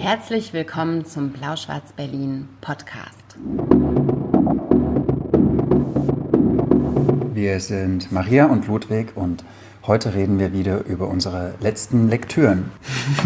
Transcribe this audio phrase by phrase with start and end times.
[0.00, 3.36] Herzlich willkommen zum Blau-Schwarz-Berlin Podcast.
[7.34, 9.44] Wir sind Maria und Ludwig und
[9.86, 12.70] heute reden wir wieder über unsere letzten Lektüren.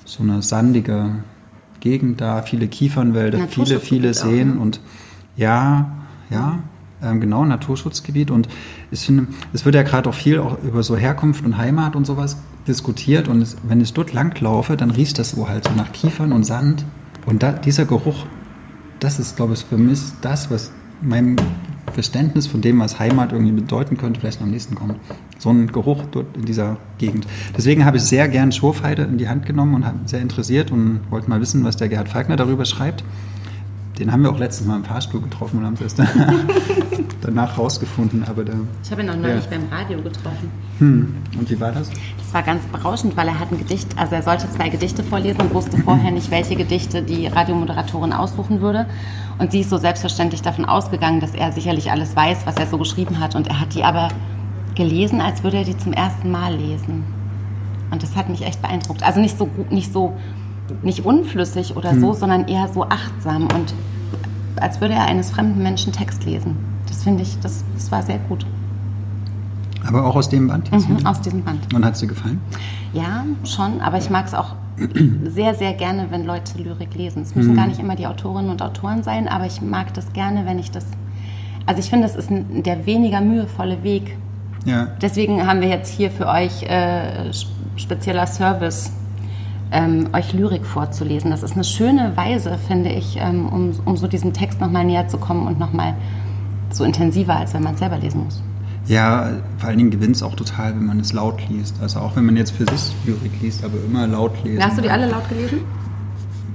[0.06, 1.16] so eine sandige
[1.80, 4.62] Gegend da, viele Kiefernwälder, viele, viele Seen auch, ne?
[4.62, 4.80] und
[5.36, 5.92] ja,
[6.30, 6.60] ja,
[7.04, 8.32] ähm, genau, Naturschutzgebiet.
[8.32, 8.48] Und
[8.92, 12.06] ich finde, es wird ja gerade auch viel auch über so Herkunft und Heimat und
[12.06, 12.38] sowas
[12.68, 13.28] diskutiert.
[13.28, 16.44] Und es, wenn ich dort langlaufe, dann riecht das so halt so nach Kiefern und
[16.44, 16.86] Sand.
[17.26, 18.26] Und da, dieser Geruch,
[19.00, 20.72] das ist, glaube ich, für mich das, was
[21.02, 21.36] meinem
[21.94, 24.96] Verständnis von dem, was Heimat irgendwie bedeuten könnte, vielleicht am nächsten kommt.
[25.38, 27.28] So ein Geruch dort in dieser Gegend.
[27.56, 31.02] Deswegen habe ich sehr gern Schurfheide in die Hand genommen und habe sehr interessiert und
[31.10, 33.04] wollte mal wissen, was der Gerhard Falkner darüber schreibt.
[34.00, 36.00] Den haben wir auch letztes Mal im Fahrstuhl getroffen und haben es erst
[37.22, 38.24] danach rausgefunden.
[38.28, 39.58] Aber der, ich habe ihn auch neulich ja.
[39.58, 40.52] beim Radio getroffen.
[40.78, 41.16] Hm.
[41.40, 41.90] Und wie war das?
[42.18, 45.42] Das war ganz berauschend, weil er hat ein Gedicht, also er sollte zwei Gedichte vorlesen
[45.42, 48.86] und wusste vorher nicht, welche Gedichte die Radiomoderatorin aussuchen würde.
[49.40, 52.78] Und sie ist so selbstverständlich davon ausgegangen, dass er sicherlich alles weiß, was er so
[52.78, 53.36] geschrieben hat.
[53.36, 54.10] Und er hat die aber
[54.76, 57.04] gelesen, als würde er die zum ersten Mal lesen.
[57.90, 59.02] Und das hat mich echt beeindruckt.
[59.04, 60.14] Also nicht so, nicht so
[60.84, 62.20] nicht unflüssig oder so, hm.
[62.20, 63.74] sondern eher so achtsam und
[64.60, 66.58] als würde er eines fremden Menschen Text lesen.
[66.88, 68.46] Das finde ich, das, das war sehr gut.
[69.86, 70.90] Aber auch aus dem Band jetzt?
[70.90, 71.74] Mhm, aus diesem Band.
[71.74, 72.42] Und hat es dir gefallen?
[72.94, 74.56] Ja, schon, aber ich mag es auch
[75.26, 77.22] sehr, sehr gerne, wenn Leute Lyrik lesen.
[77.22, 77.58] Es müssen mhm.
[77.58, 80.72] gar nicht immer die Autorinnen und Autoren sein, aber ich mag das gerne, wenn ich
[80.72, 80.86] das.
[81.66, 84.18] Also ich finde, das ist ein, der weniger mühevolle Weg.
[84.66, 84.88] Ja.
[85.02, 87.32] Deswegen haben wir jetzt hier für euch äh,
[87.78, 88.92] spezieller Service
[89.72, 91.32] ähm, euch Lyrik vorzulesen.
[91.32, 95.08] Das ist eine schöne Weise, finde ich, ähm, um, um so diesem Text nochmal näher
[95.08, 95.96] zu kommen und nochmal
[96.70, 98.42] so intensiver, als wenn man es selber lesen muss.
[98.88, 101.76] Ja, vor allen Dingen gewinnt es auch total, wenn man es laut liest.
[101.82, 104.64] Also auch wenn man jetzt für sich Lyrik liest, aber immer laut lesen.
[104.64, 105.60] Hast du die alle laut gelesen?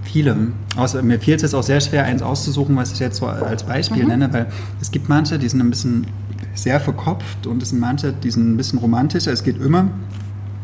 [0.02, 0.36] Viele.
[0.76, 3.64] Außer, mir fiel es jetzt auch sehr schwer, eins auszusuchen, was ich jetzt so als
[3.64, 4.08] Beispiel mhm.
[4.08, 4.46] nenne, weil
[4.80, 6.06] es gibt manche, die sind ein bisschen
[6.54, 9.32] sehr verkopft und es sind manche, die sind ein bisschen romantischer.
[9.32, 9.88] Es geht immer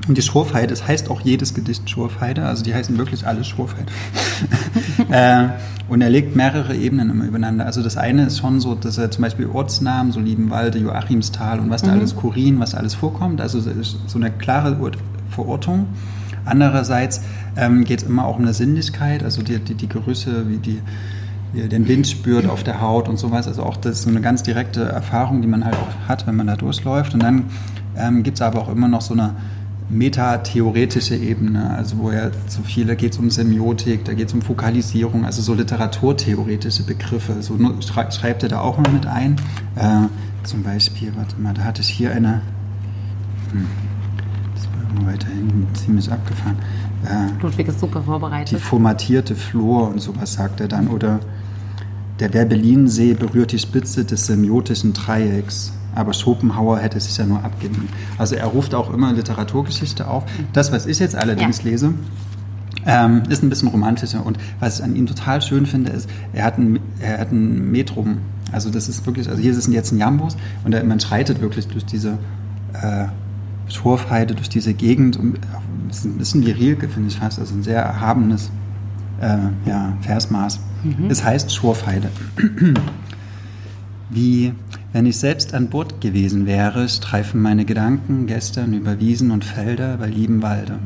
[0.08, 3.92] und die Schurfheide, es heißt auch jedes Gedicht Schurfheide, also die heißen wirklich alle Schurfheide.
[5.10, 5.48] äh,
[5.88, 7.66] und er legt mehrere Ebenen immer übereinander.
[7.66, 11.70] Also das eine ist schon so, dass er zum Beispiel Ortsnamen, so Liebenwalde, Joachimsthal und
[11.70, 12.00] was da mhm.
[12.00, 14.76] alles, Kurin, was alles vorkommt, also so eine klare
[15.30, 15.86] Verortung.
[16.44, 17.20] Andererseits
[17.56, 20.80] ähm, geht es immer auch um eine Sinnlichkeit, also die, die, die Gerüche, wie die
[21.54, 23.46] er den Wind spürt auf der Haut und sowas.
[23.48, 26.36] Also auch das ist so eine ganz direkte Erfahrung, die man halt auch hat, wenn
[26.36, 27.14] man da durchläuft.
[27.14, 27.44] Und dann
[27.96, 29.34] ähm, gibt es aber auch immer noch so eine
[29.90, 34.42] metatheoretische Ebene, also wo er so viele geht es um Semiotik, da geht es um
[34.42, 37.42] Fokalisierung, also so literaturtheoretische Begriffe.
[37.42, 39.36] So schreibt er da auch mal mit ein.
[39.76, 40.08] Äh,
[40.44, 42.42] zum Beispiel, warte mal, da hatte ich hier eine,
[43.50, 43.66] hm,
[44.54, 46.56] das war irgendwo weiter hinten, ziemlich abgefahren.
[47.06, 48.58] Äh, Ludwig ist super vorbereitet.
[48.58, 50.88] Die formatierte Flor und sowas sagt er dann.
[50.88, 51.20] Oder
[52.20, 57.88] der Werbelinsee berührt die Spitze des semiotischen Dreiecks aber Schopenhauer hätte sich ja nur abgeben.
[58.18, 60.24] Also er ruft auch immer Literaturgeschichte auf.
[60.52, 61.70] Das, was ich jetzt allerdings ja.
[61.70, 61.94] lese,
[62.86, 64.24] ähm, ist ein bisschen romantischer.
[64.24, 67.72] Und was ich an ihm total schön finde, ist, er hat ein, er hat ein
[67.72, 68.18] Metrum.
[68.52, 71.40] Also das ist wirklich, also hier ist es jetzt ein Jambus und er, man schreitet
[71.40, 72.18] wirklich durch diese
[72.74, 73.06] äh,
[73.68, 75.16] Schorfheide, durch diese Gegend.
[75.16, 75.38] Und,
[75.90, 77.38] ist ein bisschen wie Rilke, finde ich fast.
[77.38, 78.50] Also ein sehr erhabenes
[79.20, 80.60] äh, ja, Versmaß.
[80.84, 81.10] Mhm.
[81.10, 82.08] Es heißt Schorfheide.
[84.10, 84.54] Wie
[84.92, 89.98] wenn ich selbst an Bord gewesen wäre, streifen meine Gedanken gestern über Wiesen und Felder
[89.98, 90.78] bei liebem Walde.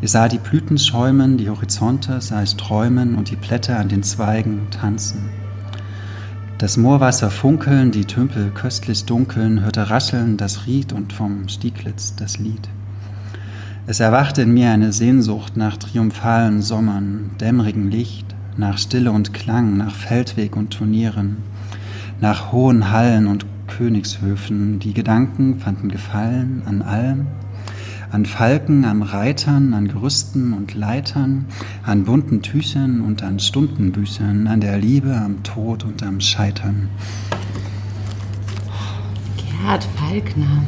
[0.00, 4.02] Ich sah die Blüten schäumen, die Horizonte sah ich träumen und die Blätter an den
[4.02, 5.28] Zweigen tanzen.
[6.56, 12.38] Das Moorwasser funkeln, die Tümpel köstlich dunkeln, hörte rascheln das Ried und vom Stieglitz das
[12.38, 12.68] Lied.
[13.86, 19.76] Es erwachte in mir eine Sehnsucht nach triumphalen Sommern, dämmerigen Licht, nach Stille und Klang,
[19.76, 21.38] nach Feldweg und Turnieren,
[22.20, 24.78] nach hohen Hallen und Königshöfen.
[24.78, 27.26] Die Gedanken fanden Gefallen an allem,
[28.10, 31.46] an Falken, an Reitern, an Gerüsten und Leitern,
[31.84, 36.88] an bunten Tüchern und an Stundenbüchern, an der Liebe, am Tod und am Scheitern.
[39.36, 40.62] Gerhard Falkner.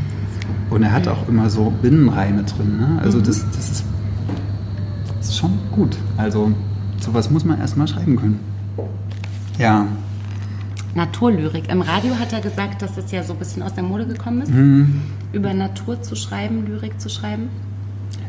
[0.71, 2.79] Und er hat auch immer so Binnenreime drin.
[2.79, 3.01] Ne?
[3.03, 3.25] Also mhm.
[3.25, 3.85] das, das, ist,
[5.19, 5.97] das ist schon gut.
[6.17, 6.53] Also
[6.99, 8.41] sowas muss man erstmal schreiben können.
[9.59, 9.87] Ja.
[10.97, 11.69] Naturlyrik.
[11.71, 14.41] Im Radio hat er gesagt, dass es ja so ein bisschen aus der Mode gekommen
[14.41, 15.03] ist, mhm.
[15.33, 17.51] über Natur zu schreiben, Lyrik zu schreiben.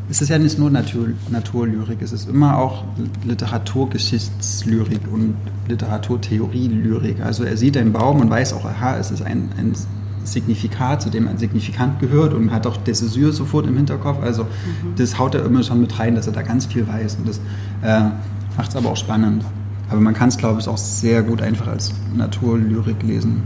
[0.10, 2.84] Es ist ja nicht nur Natur, Naturlyrik, es ist immer auch
[3.26, 5.36] Literaturgeschichtslyrik und
[5.68, 7.22] Literaturtheorie-Lyrik.
[7.22, 9.74] Also er sieht einen Baum und weiß auch, aha, es ist ein, ein
[10.24, 14.22] Signifikat, zu dem ein Signifikant gehört und hat auch Desesur sofort im Hinterkopf.
[14.22, 14.96] Also mhm.
[14.98, 17.16] das haut er immer schon mit rein, dass er da ganz viel weiß.
[17.16, 17.40] Und das
[17.82, 18.10] äh,
[18.58, 19.44] macht es aber auch spannend.
[19.90, 23.44] Aber man kann es, glaube ich, auch sehr gut einfach als Naturlyrik lesen.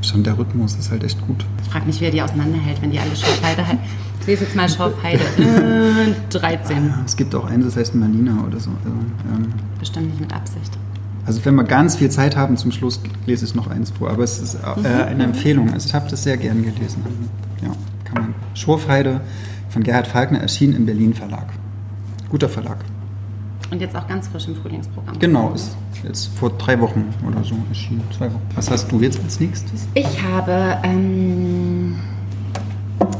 [0.00, 1.44] Schon der Rhythmus ist halt echt gut.
[1.62, 3.78] Ich frage mich, wie er die auseinanderhält, wenn die alle Schorfheide hat.
[4.20, 6.76] Ich lese jetzt mal Schorfheide äh, 13.
[6.90, 8.70] Ah, es gibt auch eins, das heißt Malina oder so.
[8.70, 8.96] Also,
[9.34, 10.78] ähm, Bestimmt nicht mit Absicht.
[11.26, 14.10] Also wenn wir ganz viel Zeit haben, zum Schluss lese ich noch eins vor.
[14.10, 14.86] Aber es ist äh, mhm.
[14.86, 15.72] eine Empfehlung.
[15.72, 17.02] Also ich habe das sehr gern gelesen.
[17.62, 17.70] Ja,
[18.04, 18.34] kann man.
[18.54, 19.20] Schorfheide
[19.70, 21.46] von Gerhard Falkner erschien im Berlin Verlag.
[22.28, 22.78] Guter Verlag.
[23.74, 25.18] Und jetzt auch ganz frisch im Frühlingsprogramm.
[25.18, 28.02] Genau, ist jetzt vor drei Wochen oder so erschienen.
[28.16, 28.46] Zwei Wochen.
[28.54, 29.88] Was hast du jetzt als nächstes?
[29.94, 31.96] Ich habe, ähm,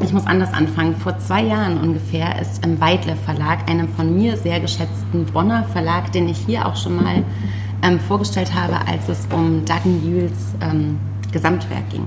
[0.00, 0.94] ich muss anders anfangen.
[0.94, 6.12] Vor zwei Jahren ungefähr ist im Weidle Verlag, einem von mir sehr geschätzten Bonner Verlag,
[6.12, 7.24] den ich hier auch schon mal
[7.82, 11.00] ähm, vorgestellt habe, als es um Duggan Jules ähm,
[11.32, 12.06] Gesamtwerk ging.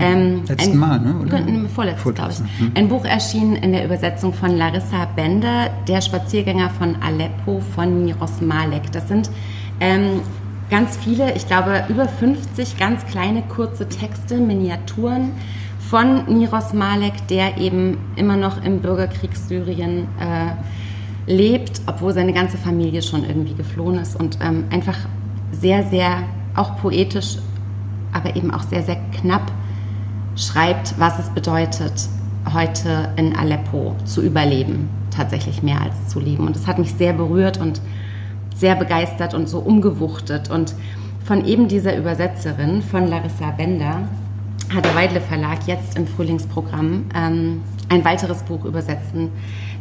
[0.00, 1.14] Ähm, Letzten ein, Mal, ne?
[1.20, 1.68] Oder?
[1.68, 2.38] Vorletztes, glaube ich.
[2.38, 2.72] Hm.
[2.74, 8.40] Ein Buch erschien in der Übersetzung von Larissa Bender, Der Spaziergänger von Aleppo von Miros
[8.40, 8.90] Malek.
[8.92, 9.30] Das sind
[9.80, 10.20] ähm,
[10.70, 15.32] ganz viele, ich glaube über 50 ganz kleine kurze Texte, Miniaturen
[15.90, 22.56] von Miros Malek, der eben immer noch im Bürgerkrieg Syrien äh, lebt, obwohl seine ganze
[22.56, 24.96] Familie schon irgendwie geflohen ist und ähm, einfach
[25.52, 26.22] sehr, sehr
[26.54, 27.38] auch poetisch,
[28.12, 29.50] aber eben auch sehr, sehr knapp
[30.36, 32.08] schreibt, was es bedeutet,
[32.52, 36.46] heute in Aleppo zu überleben, tatsächlich mehr als zu leben.
[36.46, 37.80] Und das hat mich sehr berührt und
[38.54, 40.50] sehr begeistert und so umgewuchtet.
[40.50, 40.74] Und
[41.24, 44.02] von eben dieser Übersetzerin, von Larissa Bender,
[44.74, 49.30] hat der Weidle Verlag jetzt im Frühlingsprogramm ähm, ein weiteres Buch übersetzen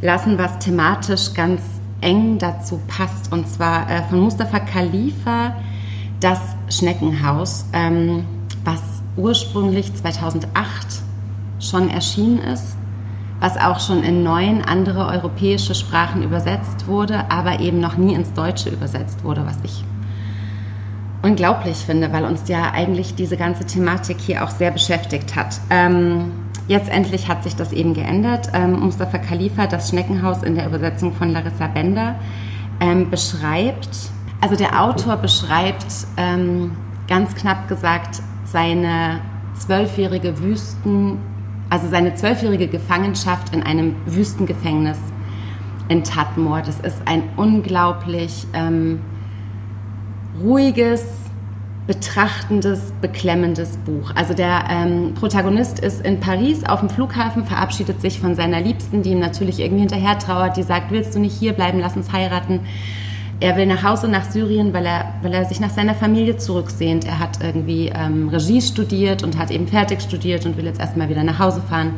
[0.01, 1.62] lassen, was thematisch ganz
[2.01, 3.31] eng dazu passt.
[3.31, 5.55] Und zwar äh, von Mustafa Khalifa,
[6.19, 8.25] Das Schneckenhaus, ähm,
[8.63, 8.81] was
[9.19, 10.47] ursprünglich 2008
[11.59, 12.77] schon erschienen ist,
[13.39, 18.33] was auch schon in neun andere europäische Sprachen übersetzt wurde, aber eben noch nie ins
[18.33, 19.83] Deutsche übersetzt wurde, was ich
[21.21, 25.59] unglaublich finde, weil uns ja eigentlich diese ganze Thematik hier auch sehr beschäftigt hat.
[25.69, 26.31] Ähm,
[26.67, 28.49] jetzt endlich hat sich das eben geändert.
[28.53, 32.15] Ähm, Mustafa Khalifa, das Schneckenhaus in der Übersetzung von Larissa Bender,
[32.79, 33.89] ähm, beschreibt,
[34.39, 35.85] also der Autor beschreibt
[36.15, 36.71] ähm,
[37.09, 38.21] ganz knapp gesagt
[38.51, 39.22] seine
[39.56, 41.18] zwölfjährige Wüsten,
[41.70, 44.98] also seine zwölfjährige Gefangenschaft in einem Wüstengefängnis
[45.89, 46.62] in Tatmor.
[46.62, 49.01] Das ist ein unglaublich ähm,
[50.41, 51.06] ruhiges,
[51.88, 54.12] betrachtendes, beklemmendes Buch.
[54.15, 59.01] Also der ähm, Protagonist ist in Paris auf dem Flughafen, verabschiedet sich von seiner Liebsten,
[59.01, 62.12] die ihm natürlich irgendwie hinterher trauert, die sagt, willst du nicht hier bleiben, lass uns
[62.12, 62.62] heiraten.
[63.41, 67.05] Er will nach Hause nach Syrien, weil er, weil er sich nach seiner Familie zurücksehnt.
[67.05, 71.08] Er hat irgendwie ähm, Regie studiert und hat eben fertig studiert und will jetzt erstmal
[71.08, 71.93] wieder nach Hause fahren.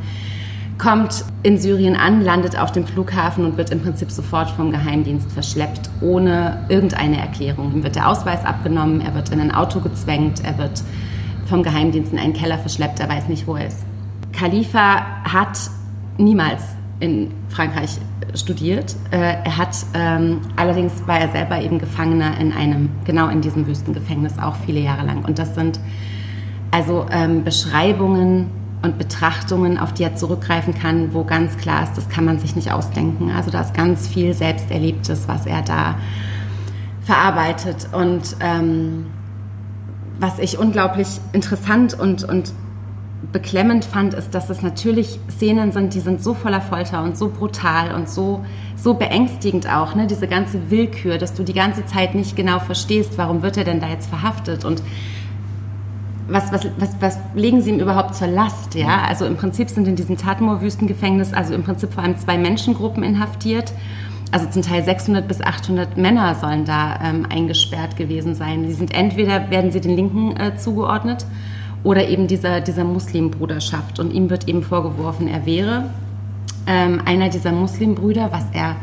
[0.77, 5.31] Kommt in Syrien an, landet auf dem Flughafen und wird im Prinzip sofort vom Geheimdienst
[5.31, 7.73] verschleppt, ohne irgendeine Erklärung.
[7.73, 10.83] Ihm wird der Ausweis abgenommen, er wird in ein Auto gezwängt, er wird
[11.45, 13.83] vom Geheimdienst in einen Keller verschleppt, er weiß nicht, wo er ist.
[14.31, 15.57] Khalifa hat
[16.17, 16.63] niemals
[17.01, 17.97] in Frankreich
[18.35, 18.95] studiert.
[19.11, 23.67] Äh, er hat ähm, allerdings war er selber eben Gefangener in einem, genau in diesem
[23.67, 25.25] Wüstengefängnis, auch viele Jahre lang.
[25.25, 25.79] Und das sind
[26.71, 28.49] also ähm, Beschreibungen
[28.81, 32.55] und Betrachtungen, auf die er zurückgreifen kann, wo ganz klar ist, das kann man sich
[32.55, 33.31] nicht ausdenken.
[33.31, 35.95] Also da ist ganz viel Selbsterlebtes, was er da
[37.01, 37.89] verarbeitet.
[37.91, 39.07] Und ähm,
[40.19, 42.53] was ich unglaublich interessant und, und
[43.31, 47.29] beklemmend fand, ist, dass es natürlich Szenen sind, die sind so voller Folter und so
[47.29, 48.43] brutal und so,
[48.75, 50.07] so beängstigend auch, ne?
[50.07, 53.79] diese ganze Willkür, dass du die ganze Zeit nicht genau verstehst, warum wird er denn
[53.79, 54.81] da jetzt verhaftet und
[56.27, 58.75] was, was, was, was legen sie ihm überhaupt zur Last?
[58.75, 59.03] Ja?
[59.03, 63.73] Also im Prinzip sind in diesem Tatmoor-Wüstengefängnis also im Prinzip vor allem zwei Menschengruppen inhaftiert.
[64.31, 68.63] Also zum Teil 600 bis 800 Männer sollen da ähm, eingesperrt gewesen sein.
[68.63, 71.25] Die sind entweder werden sie den Linken äh, zugeordnet
[71.83, 73.99] oder eben dieser, dieser Muslimbruderschaft.
[73.99, 75.89] Und ihm wird eben vorgeworfen, er wäre
[76.67, 78.75] ähm, einer dieser Muslimbrüder, was er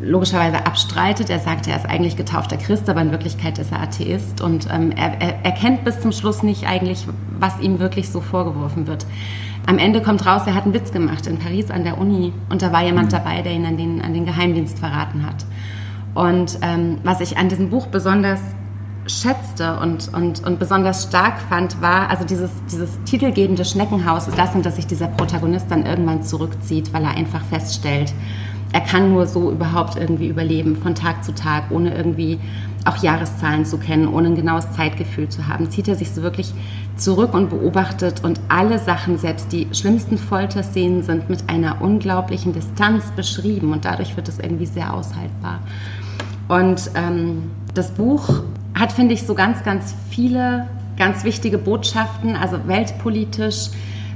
[0.00, 1.30] logischerweise abstreitet.
[1.30, 4.40] Er sagt, er ist eigentlich getaufter Christ, aber in Wirklichkeit ist er Atheist.
[4.40, 7.06] Und ähm, er, er, er kennt bis zum Schluss nicht eigentlich,
[7.38, 9.06] was ihm wirklich so vorgeworfen wird.
[9.66, 12.62] Am Ende kommt raus, er hat einen Witz gemacht in Paris an der Uni und
[12.62, 13.16] da war jemand mhm.
[13.16, 15.44] dabei, der ihn an den, an den Geheimdienst verraten hat.
[16.14, 18.40] Und ähm, was ich an diesem Buch besonders
[19.06, 24.54] schätzte und, und, und besonders stark fand, war also dieses, dieses titelgebende Schneckenhaus ist das,
[24.54, 28.12] in das sich dieser Protagonist dann irgendwann zurückzieht, weil er einfach feststellt,
[28.72, 32.38] er kann nur so überhaupt irgendwie überleben, von Tag zu Tag, ohne irgendwie
[32.84, 35.70] auch Jahreszahlen zu kennen, ohne ein genaues Zeitgefühl zu haben.
[35.70, 36.52] Zieht er sich so wirklich
[36.96, 43.10] zurück und beobachtet und alle Sachen, selbst die schlimmsten Folterszenen, sind mit einer unglaublichen Distanz
[43.12, 45.60] beschrieben und dadurch wird es irgendwie sehr aushaltbar.
[46.48, 48.42] Und ähm, das Buch
[48.78, 50.66] hat, finde ich, so ganz, ganz viele
[50.96, 53.68] ganz wichtige Botschaften, also weltpolitisch,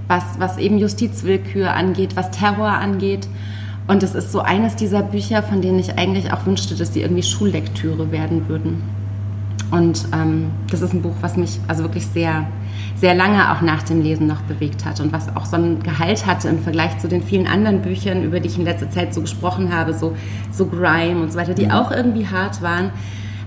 [0.08, 3.28] was, was eben Justizwillkür angeht, was Terror angeht.
[3.86, 7.02] Und es ist so eines dieser Bücher, von denen ich eigentlich auch wünschte, dass sie
[7.02, 8.82] irgendwie Schullektüre werden würden.
[9.70, 12.46] Und ähm, das ist ein Buch, was mich also wirklich sehr,
[12.96, 16.26] sehr lange auch nach dem Lesen noch bewegt hat und was auch so ein Gehalt
[16.26, 19.20] hatte im Vergleich zu den vielen anderen Büchern, über die ich in letzter Zeit so
[19.20, 20.16] gesprochen habe, so,
[20.50, 21.72] so Grime und so weiter, die mhm.
[21.72, 22.90] auch irgendwie hart waren.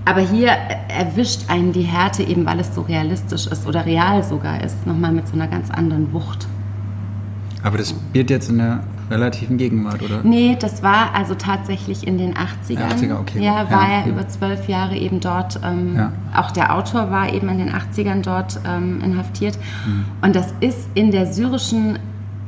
[0.06, 0.50] Aber hier
[0.90, 5.12] erwischt einen die Härte eben, weil es so realistisch ist oder real sogar ist, nochmal
[5.12, 6.48] mit so einer ganz anderen Wucht.
[7.64, 10.22] Aber das spielt jetzt in der relativen Gegenwart, oder?
[10.24, 13.00] Nee, das war also tatsächlich in den 80ern.
[13.00, 13.44] 80er, okay.
[13.44, 15.60] Ja, war ja, er über zwölf Jahre eben dort.
[15.64, 16.12] Ähm, ja.
[16.36, 19.58] Auch der Autor war eben in den 80ern dort ähm, inhaftiert.
[19.86, 20.06] Mhm.
[20.22, 22.00] Und das ist in der syrischen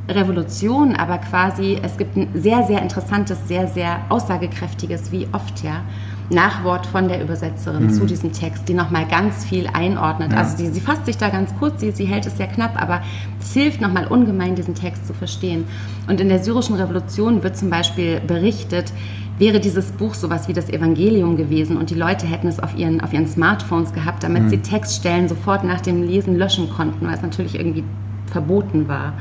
[0.08, 5.82] Revolution, aber quasi, es gibt ein sehr, sehr interessantes, sehr, sehr aussagekräftiges, wie oft ja,
[6.30, 7.90] Nachwort von der Übersetzerin mhm.
[7.90, 10.32] zu diesem Text, die nochmal ganz viel einordnet.
[10.32, 10.38] Ja.
[10.38, 13.02] Also sie, sie fasst sich da ganz kurz, sie, sie hält es sehr knapp, aber
[13.40, 15.64] es hilft nochmal ungemein, diesen Text zu verstehen.
[16.08, 18.92] Und in der syrischen Revolution wird zum Beispiel berichtet,
[19.38, 23.00] wäre dieses Buch sowas wie das Evangelium gewesen und die Leute hätten es auf ihren,
[23.02, 24.48] auf ihren Smartphones gehabt, damit mhm.
[24.48, 27.84] sie Textstellen sofort nach dem Lesen löschen konnten, weil es natürlich irgendwie
[28.26, 29.12] verboten war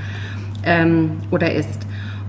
[0.63, 1.85] ähm, oder ist.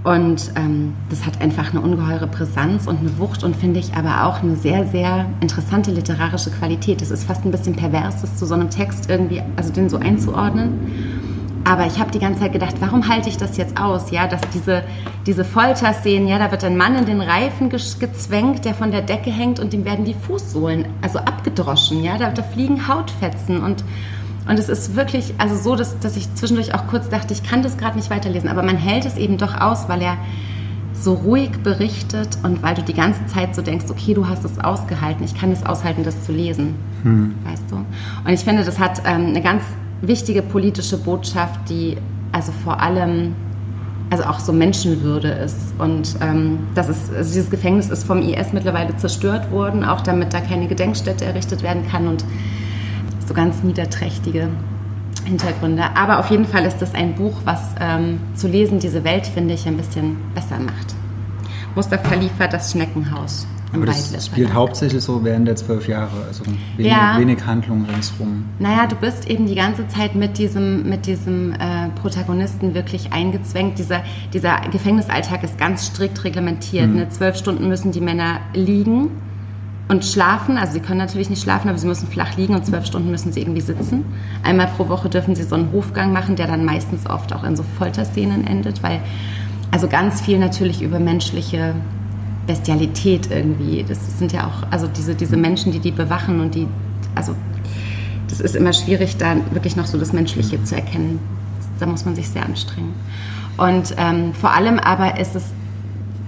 [0.07, 4.25] Und ähm, das hat einfach eine ungeheure Brisanz und eine Wucht und finde ich aber
[4.25, 7.03] auch eine sehr, sehr interessante literarische Qualität.
[7.03, 9.97] Es ist fast ein bisschen pervers, das zu so einem Text irgendwie, also den so
[9.97, 11.25] einzuordnen.
[11.65, 14.13] Aber ich habe die ganze Zeit gedacht, warum halte ich das jetzt aus?
[14.13, 14.85] Ja, dass diese,
[15.27, 19.33] diese Folterszenen, ja, da wird ein Mann in den Reifen gezwängt, der von der Decke
[19.33, 23.83] hängt und ihm werden die Fußsohlen also abgedroschen, ja, da, da fliegen Hautfetzen und
[24.49, 27.63] und es ist wirklich also so, dass, dass ich zwischendurch auch kurz dachte, ich kann
[27.63, 30.17] das gerade nicht weiterlesen, aber man hält es eben doch aus, weil er
[30.93, 34.59] so ruhig berichtet und weil du die ganze Zeit so denkst, okay, du hast es
[34.59, 37.35] ausgehalten, ich kann es aushalten, das zu lesen, hm.
[37.45, 37.77] weißt du?
[37.77, 39.63] Und ich finde, das hat ähm, eine ganz
[40.01, 41.97] wichtige politische Botschaft, die
[42.33, 43.35] also vor allem
[44.11, 45.75] also auch so Menschenwürde ist.
[45.79, 50.33] Und ähm, das ist, also dieses Gefängnis ist vom IS mittlerweile zerstört worden, auch damit
[50.33, 52.07] da keine Gedenkstätte errichtet werden kann.
[52.07, 52.25] Und
[53.27, 54.49] so ganz niederträchtige
[55.25, 55.85] Hintergründe.
[55.95, 59.55] Aber auf jeden Fall ist das ein Buch, was ähm, zu lesen diese Welt, finde
[59.55, 60.95] ich, ein bisschen besser macht.
[61.75, 63.47] Mustafa Khalifa, das Schneckenhaus.
[63.73, 66.45] Aber das spielt hauptsächlich so während der zwölf Jahre, also
[66.77, 67.17] wenig, ja.
[67.19, 68.45] wenig Handlung ringsrum.
[68.59, 73.79] Naja, du bist eben die ganze Zeit mit diesem, mit diesem äh, Protagonisten wirklich eingezwängt.
[73.79, 74.03] Dieser,
[74.33, 76.89] dieser Gefängnisalltag ist ganz strikt reglementiert.
[76.89, 76.97] Mhm.
[76.97, 77.09] Ne?
[77.09, 79.11] Zwölf Stunden müssen die Männer liegen
[79.89, 80.59] und schlafen.
[80.59, 83.33] Also sie können natürlich nicht schlafen, aber sie müssen flach liegen und zwölf Stunden müssen
[83.33, 84.05] sie irgendwie sitzen.
[84.43, 87.57] Einmal pro Woche dürfen sie so einen Hofgang machen, der dann meistens oft auch in
[87.57, 89.01] so Folterszenen endet, weil
[89.71, 91.75] also ganz viel natürlich über menschliche
[92.47, 93.85] Bestialität irgendwie.
[93.87, 96.69] Das sind ja auch also diese, diese Menschen, die die bewachen und die
[97.15, 97.35] also
[98.29, 101.21] das ist immer schwierig, da wirklich noch so das Menschliche zu erkennen.
[101.79, 102.95] Da muss man sich sehr anstrengen.
[103.57, 105.45] Und ähm, vor allem aber ist es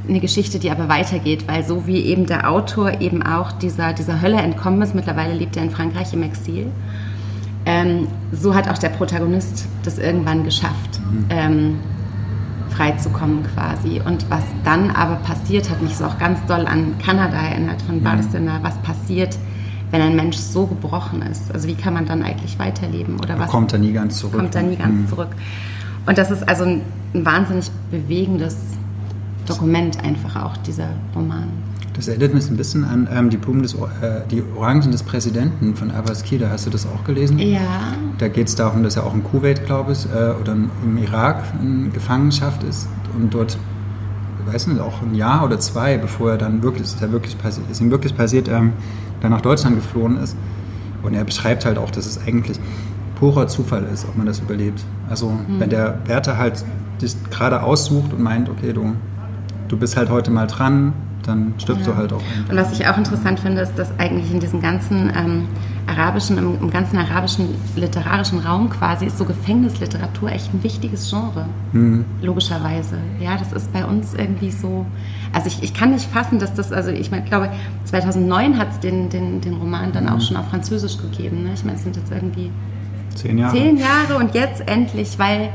[0.08, 4.20] eine Geschichte, die aber weitergeht, weil so wie eben der Autor eben auch dieser, dieser
[4.20, 6.70] Hölle entkommen ist, mittlerweile lebt er in Frankreich im Exil,
[7.66, 11.26] ähm, so hat auch der Protagonist das irgendwann geschafft, mhm.
[11.28, 11.78] ähm,
[12.70, 14.00] freizukommen quasi.
[14.04, 18.02] Und was dann aber passiert, hat mich so auch ganz doll an Kanada erinnert von
[18.02, 19.36] Barcelona, was passiert,
[19.90, 21.52] wenn ein Mensch so gebrochen ist.
[21.52, 23.18] Also wie kann man dann eigentlich weiterleben?
[23.20, 24.38] Oder was kommt er nie ganz zurück.
[24.38, 25.08] Kommt er nie ganz mhm.
[25.08, 25.30] zurück.
[26.06, 26.82] Und das ist also ein,
[27.14, 28.56] ein wahnsinnig bewegendes
[29.49, 31.49] Dokument einfach auch, dieser Roman.
[31.95, 35.75] Das erinnert mich ein bisschen an ähm, die Blumen des, äh, die Orangen des Präsidenten
[35.75, 36.49] von Abbas Kida.
[36.49, 37.38] Hast du das auch gelesen?
[37.40, 37.61] Ja.
[38.19, 41.43] Da geht es darum, dass er auch in Kuwait, glaube ich, äh, oder im Irak
[41.61, 43.59] in Gefangenschaft ist und dort,
[44.47, 47.37] ich weiß nicht, auch ein Jahr oder zwei, bevor er dann wirklich, ist, er wirklich
[47.37, 48.75] passiert, ist ihm wirklich passiert, ähm,
[49.21, 50.37] dann nach Deutschland geflohen ist.
[51.02, 52.61] Und er beschreibt halt auch, dass es eigentlich
[53.19, 54.85] purer Zufall ist, ob man das überlebt.
[55.11, 55.59] Also mhm.
[55.59, 56.64] wenn der Wärter halt
[57.02, 58.95] dich gerade aussucht und meint, okay, du
[59.68, 60.92] du bist halt heute mal dran,
[61.25, 61.92] dann stirbst ja.
[61.92, 62.22] du halt auch.
[62.48, 65.48] Und was ich auch interessant finde, ist, dass eigentlich in diesem ganzen ähm,
[65.87, 71.46] arabischen, im, im, ganzen arabischen literarischen Raum quasi ist so Gefängnisliteratur echt ein wichtiges Genre.
[71.72, 72.04] Mhm.
[72.22, 72.98] Logischerweise.
[73.20, 74.87] Ja, das ist bei uns irgendwie so.
[75.32, 77.50] Also ich, ich kann nicht fassen, dass das, also ich meine, glaube,
[77.84, 80.10] 2009 hat es den, den, den Roman dann mhm.
[80.10, 81.44] auch schon auf Französisch gegeben.
[81.44, 81.50] Ne?
[81.54, 82.50] Ich meine, es sind jetzt irgendwie
[83.14, 83.56] zehn Jahre.
[83.56, 85.50] Zehn Jahre und jetzt endlich, weil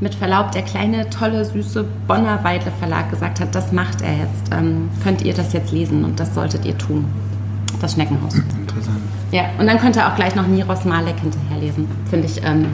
[0.00, 4.52] mit Verlaub der kleine, tolle, süße Bonner Weidle Verlag gesagt hat, das macht er jetzt.
[4.52, 7.06] Ähm, könnt ihr das jetzt lesen und das solltet ihr tun.
[7.80, 8.34] Das Schneckenhaus.
[8.34, 9.00] Interessant.
[9.32, 11.88] Ja, und dann könnt ihr auch gleich noch Miros Malek hinterherlesen.
[12.08, 12.66] Finde ich ähm,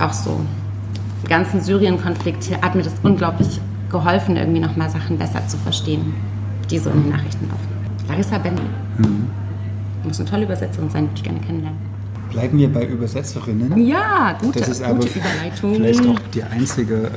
[0.00, 0.40] auch so.
[1.22, 6.14] Den ganzen Syrien-Konflikt hier hat mir das unglaublich geholfen, irgendwie nochmal Sachen besser zu verstehen,
[6.70, 7.68] die so in den Nachrichten laufen.
[8.08, 8.64] Larissa Bendel.
[8.98, 9.28] Mhm.
[10.04, 11.97] Muss eine tolle Übersetzerin sein, die ich gerne kennenlernen.
[12.30, 13.86] Bleiben wir bei Übersetzerinnen.
[13.86, 15.74] Ja, gute, das ist aber Überleitung.
[15.74, 17.06] Vielleicht auch die einzige.
[17.06, 17.10] Äh,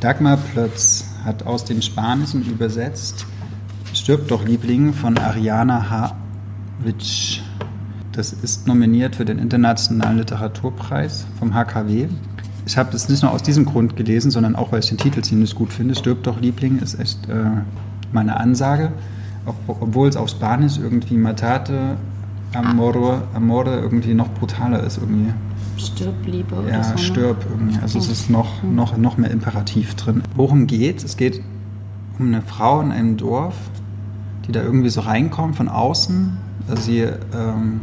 [0.00, 3.24] Dagmar Plötz hat aus dem Spanischen übersetzt
[3.94, 6.16] Stirb doch Liebling von Ariana
[6.80, 7.40] Havitsch.
[8.12, 12.08] Das ist nominiert für den Internationalen Literaturpreis vom HKW.
[12.64, 15.20] Ich habe das nicht nur aus diesem Grund gelesen, sondern auch, weil ich den Titel
[15.20, 15.94] ziemlich gut finde.
[15.94, 17.44] Stirb doch Liebling ist echt äh,
[18.12, 18.92] meine Ansage.
[19.66, 21.96] Obwohl es auf Spanisch irgendwie Matate
[22.54, 25.32] Amore, Amore irgendwie noch brutaler ist irgendwie.
[25.76, 26.90] Stirb, Liebe oder ja, so.
[26.90, 26.98] Ja, ne?
[26.98, 27.78] stirb irgendwie.
[27.80, 28.74] Also es ist noch, hm.
[28.74, 30.22] noch, noch mehr Imperativ drin.
[30.36, 31.16] Worum geht es?
[31.16, 31.42] geht
[32.18, 33.54] um eine Frau in einem Dorf,
[34.46, 36.36] die da irgendwie so reinkommt von außen.
[36.68, 37.80] Also sie, ähm,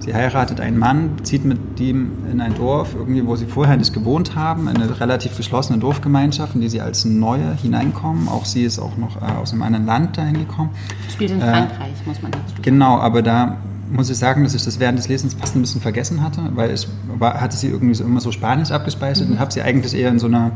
[0.00, 3.92] sie heiratet einen Mann, zieht mit ihm in ein Dorf, irgendwie, wo sie vorher nicht
[3.92, 8.28] gewohnt haben, in eine relativ geschlossene Dorfgemeinschaft, in die sie als Neue hineinkommen.
[8.28, 10.70] Auch sie ist auch noch äh, aus einem anderen Land dahin gekommen.
[11.10, 12.62] Spielt in Frankreich, äh, muss man dazu sagen.
[12.62, 13.56] Genau, aber da
[13.90, 16.72] muss ich sagen, dass ich das während des Lesens fast ein bisschen vergessen hatte, weil
[16.72, 19.34] ich war, hatte sie irgendwie so, immer so Spanisch abgespeichert mhm.
[19.34, 20.52] und habe sie eigentlich eher in so einer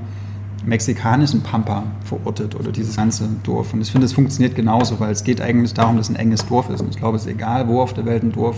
[0.65, 3.73] mexikanischen Pampa verortet oder dieses ganze Dorf.
[3.73, 6.47] Und ich finde, es funktioniert genauso, weil es geht eigentlich darum, dass es ein enges
[6.47, 6.81] Dorf ist.
[6.81, 8.57] Und ich glaube, es ist egal, wo auf der Welt ein Dorf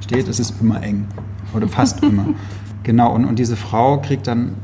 [0.00, 1.06] steht, es ist immer eng.
[1.54, 2.26] Oder fast immer.
[2.82, 4.54] Genau, und, und diese Frau kriegt dann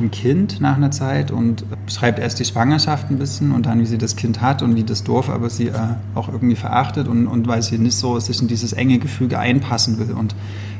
[0.00, 3.86] ein Kind nach einer Zeit und beschreibt erst die Schwangerschaft ein bisschen und dann, wie
[3.86, 5.74] sie das Kind hat und wie das Dorf aber sie äh,
[6.14, 9.98] auch irgendwie verachtet und, und weil sie nicht so sich in dieses enge Gefüge einpassen
[9.98, 10.12] will.
[10.12, 10.36] Und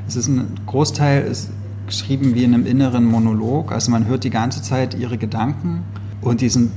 [0.07, 1.51] es ist ein Großteil ist
[1.87, 3.73] geschrieben wie in einem inneren Monolog.
[3.73, 5.83] Also man hört die ganze Zeit ihre Gedanken
[6.21, 6.71] und die sind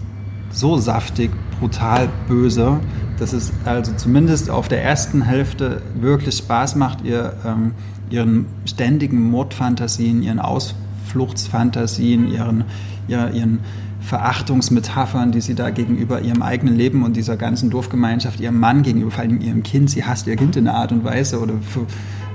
[0.52, 2.80] so saftig, brutal böse,
[3.22, 7.74] dass es also zumindest auf der ersten Hälfte wirklich Spaß macht, ihr ähm,
[8.10, 10.76] ihren ständigen Mordfantasien, ihren Aus
[11.08, 12.64] Fluchtsfantasien, ihren,
[13.08, 13.60] ihren
[14.02, 19.12] Verachtungsmetaphern, die sie da gegenüber ihrem eigenen Leben und dieser ganzen Dorfgemeinschaft, ihrem Mann gegenüber,
[19.12, 21.86] vor allem ihrem Kind, sie hasst ihr Kind in einer Art und Weise oder für,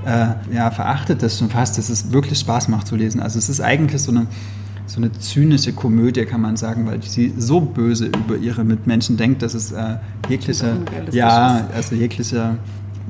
[0.09, 3.21] äh, ja, verachtet das schon fast, dass es wirklich Spaß macht zu lesen.
[3.21, 4.27] Also es ist eigentlich so eine,
[4.87, 9.43] so eine zynische Komödie, kann man sagen, weil sie so böse über ihre Mitmenschen denkt,
[9.43, 9.97] dass es äh,
[10.29, 10.77] jegliche,
[11.11, 12.59] ja, also jegliche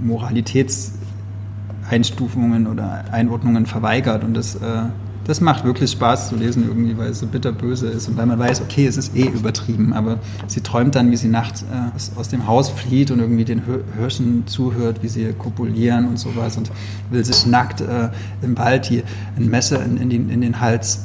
[0.02, 4.24] Moralitätseinstufungen oder Einordnungen verweigert.
[4.24, 4.86] Und das äh,
[5.26, 8.38] das macht wirklich Spaß zu lesen irgendwie, weil es so bitterböse ist und weil man
[8.38, 12.28] weiß, okay, es ist eh übertrieben, aber sie träumt dann, wie sie nachts äh, aus
[12.28, 13.62] dem Haus flieht und irgendwie den
[13.98, 16.70] Hirschen zuhört, wie sie kopulieren und sowas und
[17.10, 18.10] will sich nackt äh,
[18.40, 19.02] im Wald die,
[19.36, 21.00] ein Messer in, in, den, in den Hals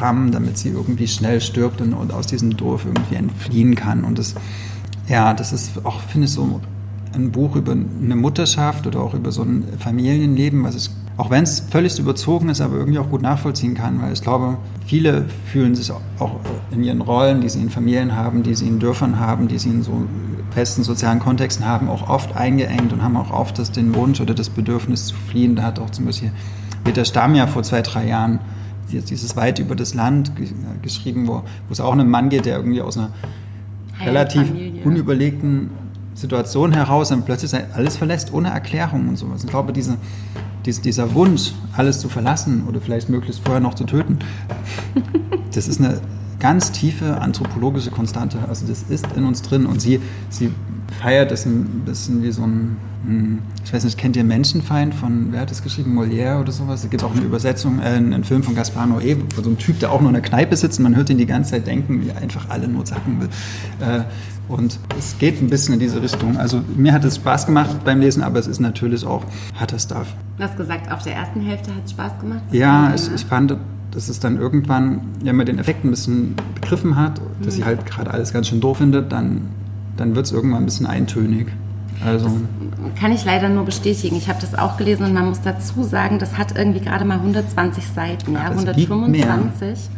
[0.00, 4.18] rammen, damit sie irgendwie schnell stirbt und, und aus diesem Dorf irgendwie entfliehen kann und
[4.18, 4.34] das
[5.06, 6.60] ja, das ist auch, finde ich, so
[7.14, 11.44] ein Buch über eine Mutterschaft oder auch über so ein Familienleben, was ich auch wenn
[11.44, 15.76] es völlig überzogen ist, aber irgendwie auch gut nachvollziehen kann, weil ich glaube, viele fühlen
[15.76, 16.40] sich auch
[16.72, 19.68] in ihren Rollen, die sie in Familien haben, die sie in Dörfern haben, die sie
[19.68, 20.06] in so
[20.50, 24.34] festen sozialen Kontexten haben, auch oft eingeengt und haben auch oft das, den Wunsch oder
[24.34, 25.54] das Bedürfnis zu fliehen.
[25.54, 26.32] Da hat auch zum Beispiel
[26.82, 28.40] Peter Stamm ja vor zwei, drei Jahren
[28.90, 30.32] dieses Weit über das Land
[30.82, 33.10] geschrieben, wo, wo es auch um einen Mann geht, der irgendwie aus einer
[34.00, 34.52] relativ
[34.84, 35.70] unüberlegten
[36.14, 39.44] Situation heraus dann plötzlich alles verlässt, ohne Erklärung und sowas.
[39.44, 39.96] Ich glaube, diese,
[40.64, 44.18] diese, dieser Wunsch, alles zu verlassen oder vielleicht möglichst vorher noch zu töten,
[45.54, 46.00] das ist eine
[46.38, 48.38] ganz tiefe anthropologische Konstante.
[48.48, 50.52] Also das ist in uns drin und sie, sie
[51.00, 55.28] feiert das ein bisschen wie so ein, hm, ich weiß nicht, kennt ihr Menschenfeind von,
[55.30, 56.82] wer hat das geschrieben, Molière oder sowas?
[56.82, 59.58] Da gibt es auch eine Übersetzung, äh, einen Film von Gaspar Noé, wo so ein
[59.58, 61.66] Typ, der auch nur in der Kneipe sitzt und man hört ihn die ganze Zeit
[61.66, 63.28] denken, wie er einfach alle nur zacken will.
[63.80, 64.04] Äh,
[64.48, 66.36] und es geht ein bisschen in diese Richtung.
[66.36, 69.24] Also mir hat es Spaß gemacht beim Lesen, aber es ist natürlich auch
[69.58, 70.06] harter Stuff.
[70.36, 72.42] Du hast gesagt, auf der ersten Hälfte hat es Spaß gemacht?
[72.52, 73.56] Ja, ich, ich, fand,
[73.90, 77.60] dass es dann irgendwann, wenn man den Effekt ein bisschen begriffen hat, dass mhm.
[77.60, 79.48] ich halt gerade alles ganz schön doof finde, dann,
[79.96, 81.48] dann wird es irgendwann ein bisschen eintönig.
[82.04, 84.16] Also das kann ich leider nur bestätigen.
[84.16, 87.18] Ich habe das auch gelesen und man muss dazu sagen, das hat irgendwie gerade mal
[87.18, 89.90] 120 Seiten, ja, 125.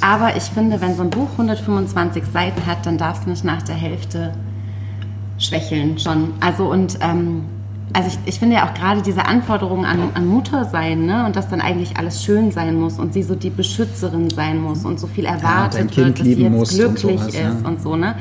[0.00, 3.62] Aber ich finde, wenn so ein Buch 125 Seiten hat, dann darf es nicht nach
[3.62, 4.32] der Hälfte
[5.38, 6.32] schwächeln schon.
[6.40, 7.44] Also und ähm,
[7.92, 11.26] also ich, ich, finde ja auch gerade diese Anforderungen an, an Mutter sein, ne?
[11.26, 14.84] Und dass dann eigentlich alles schön sein muss und sie so die Beschützerin sein muss
[14.84, 17.68] und so viel erwartet ja, wird, dass sie jetzt glücklich und sowas, ist ja.
[17.68, 18.14] und so, ne?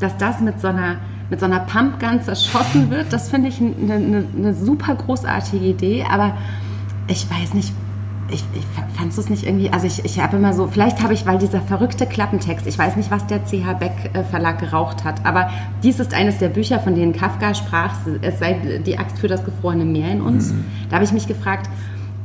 [0.00, 0.96] Dass das mit so einer
[1.28, 6.04] mit so einer Pumpgun zerschossen wird, das finde ich eine, eine, eine super großartige Idee,
[6.08, 6.36] aber
[7.08, 7.72] ich weiß nicht,
[8.28, 8.64] ich, ich
[8.96, 11.38] fandst du es nicht irgendwie, also ich, ich habe immer so, vielleicht habe ich, weil
[11.38, 15.50] dieser verrückte Klappentext, ich weiß nicht, was der CH Beck äh, Verlag geraucht hat, aber
[15.82, 19.44] dies ist eines der Bücher, von denen Kafka sprach, es sei die Axt für das
[19.44, 20.52] gefrorene Meer in uns.
[20.52, 20.64] Mhm.
[20.88, 21.70] Da habe ich mich gefragt,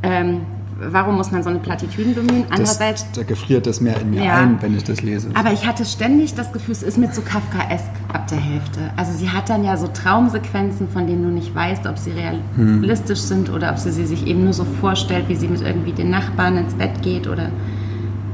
[0.03, 0.41] ähm,
[0.89, 2.45] warum muss man so eine Plattitüden bemühen?
[2.49, 3.05] Andererseits.
[3.07, 5.29] Das, da gefriert das mehr in mir ja, ein, wenn ich das lese.
[5.33, 8.79] Aber ich hatte ständig das Gefühl, es ist mir zu Kafkaesk ab der Hälfte.
[8.97, 13.19] Also sie hat dann ja so Traumsequenzen, von denen du nicht weißt, ob sie realistisch
[13.19, 13.27] hm.
[13.27, 16.09] sind oder ob sie sie sich eben nur so vorstellt, wie sie mit irgendwie den
[16.09, 17.49] Nachbarn ins Bett geht oder.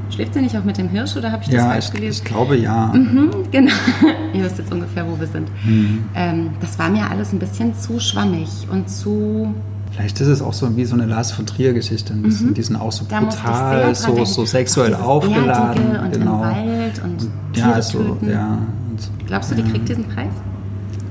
[0.10, 2.22] Schläft sie nicht auch mit dem Hirsch oder habe ich das ja, falsch ich, gelesen?
[2.24, 2.94] Ich glaube ja.
[2.94, 3.74] Mhm, genau.
[4.34, 5.50] Ihr wisst jetzt ungefähr, wo wir sind.
[5.66, 6.06] Mhm.
[6.16, 9.54] Ähm, das war mir alles ein bisschen zu schwammig und zu
[9.98, 12.14] Vielleicht ist es auch so wie so eine Lars von Trier Geschichte.
[12.14, 12.54] Mhm.
[12.54, 15.98] Die sind auch so brutal, so, so sexuell aufgeladen.
[15.98, 16.36] Und genau.
[16.36, 18.60] im Wald und, und ja, also, ja.
[18.92, 20.32] Und, Glaubst du, die kriegt diesen Preis?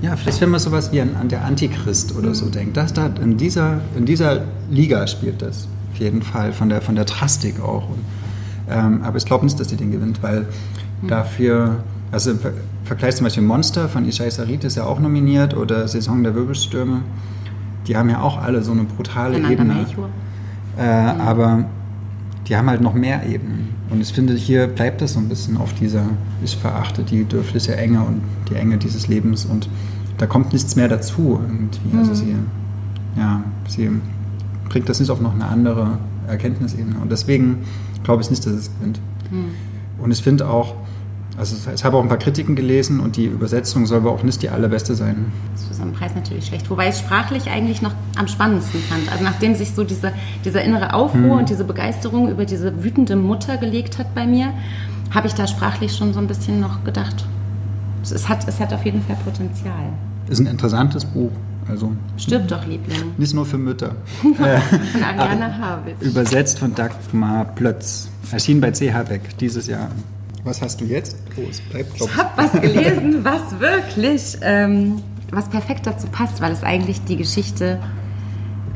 [0.02, 2.52] Ja, vielleicht wenn man sowas wie an, an der Antichrist oder so mhm.
[2.52, 2.76] denkt.
[2.76, 6.94] Das da in dieser, in dieser Liga spielt das auf jeden Fall von der, von
[6.94, 7.88] der Drastik auch.
[7.88, 8.04] Und,
[8.70, 10.46] ähm, aber ich glaube nicht, dass die den gewinnt, weil
[11.02, 11.08] mhm.
[11.08, 11.78] dafür,
[12.12, 12.38] also im
[12.84, 17.02] Vergleich zum Beispiel Monster von Ishai Sarit ist ja auch nominiert oder Saison der Wirbelstürme
[17.86, 19.86] die haben ja auch alle so eine brutale Ebene.
[20.78, 21.20] Äh, mhm.
[21.20, 21.64] Aber
[22.48, 23.74] die haben halt noch mehr Ebenen.
[23.90, 26.04] Und ich finde, hier bleibt das so ein bisschen auf dieser,
[26.42, 28.20] ich verachte die dörfliche Enge und
[28.50, 29.68] die Enge dieses Lebens und
[30.18, 31.96] da kommt nichts mehr dazu irgendwie.
[31.96, 32.08] Also mhm.
[32.08, 32.34] Also sie,
[33.16, 33.90] ja, sie
[34.68, 36.98] bringt das nicht auf noch eine andere Erkenntnisebene.
[36.98, 37.64] Und deswegen
[38.02, 39.00] glaube ich nicht, dass es gewinnt.
[39.30, 40.02] Mhm.
[40.02, 40.74] Und ich finde auch,
[41.36, 44.42] also ich habe auch ein paar Kritiken gelesen und die Übersetzung soll aber auch nicht
[44.42, 45.32] die allerbeste sein.
[45.52, 46.70] Das ist einen Preis natürlich schlecht.
[46.70, 49.10] Wobei ich es sprachlich eigentlich noch am spannendsten fand.
[49.12, 50.12] Also nachdem sich so diese,
[50.44, 51.38] dieser innere Aufruhr hm.
[51.38, 54.54] und diese Begeisterung über diese wütende Mutter gelegt hat bei mir,
[55.14, 57.26] habe ich da sprachlich schon so ein bisschen noch gedacht.
[58.02, 59.92] Es hat, es hat auf jeden Fall Potenzial.
[60.28, 61.30] Ist ein interessantes Buch.
[61.68, 63.12] Also, Stirb doch, Liebling.
[63.18, 63.96] Nicht nur für Mütter.
[64.20, 66.00] von Ariane Harwitz.
[66.00, 68.08] Übersetzt von Dagmar Plötz.
[68.30, 69.88] Erschien bei CH Beck dieses Jahr.
[70.46, 71.16] Was hast du jetzt?
[71.36, 76.52] Oh, es bleibt, ich habe was gelesen, was wirklich, ähm, was perfekt dazu passt, weil
[76.52, 77.80] es eigentlich die Geschichte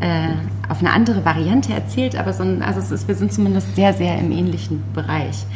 [0.00, 0.30] äh,
[0.68, 4.18] auf eine andere Variante erzählt, aber so ein, also ist, wir sind zumindest sehr, sehr
[4.18, 5.46] im ähnlichen Bereich.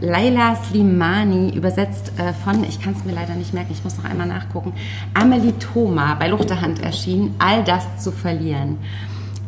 [0.00, 4.06] Laila Slimani, übersetzt äh, von, ich kann es mir leider nicht merken, ich muss noch
[4.06, 4.72] einmal nachgucken,
[5.14, 8.78] Amelie Thoma bei Luchterhand erschienen, All das zu verlieren.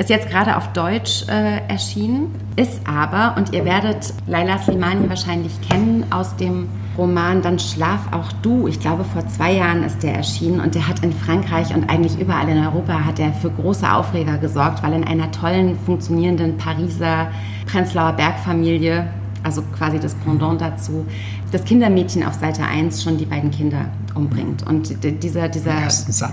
[0.03, 5.53] Ist jetzt gerade auf Deutsch äh, erschienen, ist aber, und ihr werdet Laila Slimani wahrscheinlich
[5.61, 6.67] kennen aus dem
[6.99, 8.67] Roman Dann schlaf auch du.
[8.67, 12.19] Ich glaube, vor zwei Jahren ist der erschienen und der hat in Frankreich und eigentlich
[12.19, 17.31] überall in Europa hat er für große Aufreger gesorgt, weil in einer tollen, funktionierenden Pariser
[17.67, 19.07] Prenzlauer Bergfamilie,
[19.45, 21.07] also quasi das Pendant dazu,
[21.53, 23.85] das Kindermädchen auf Seite 1 schon die beiden Kinder
[24.17, 24.67] umbringt.
[24.67, 25.77] Und dieser, dieser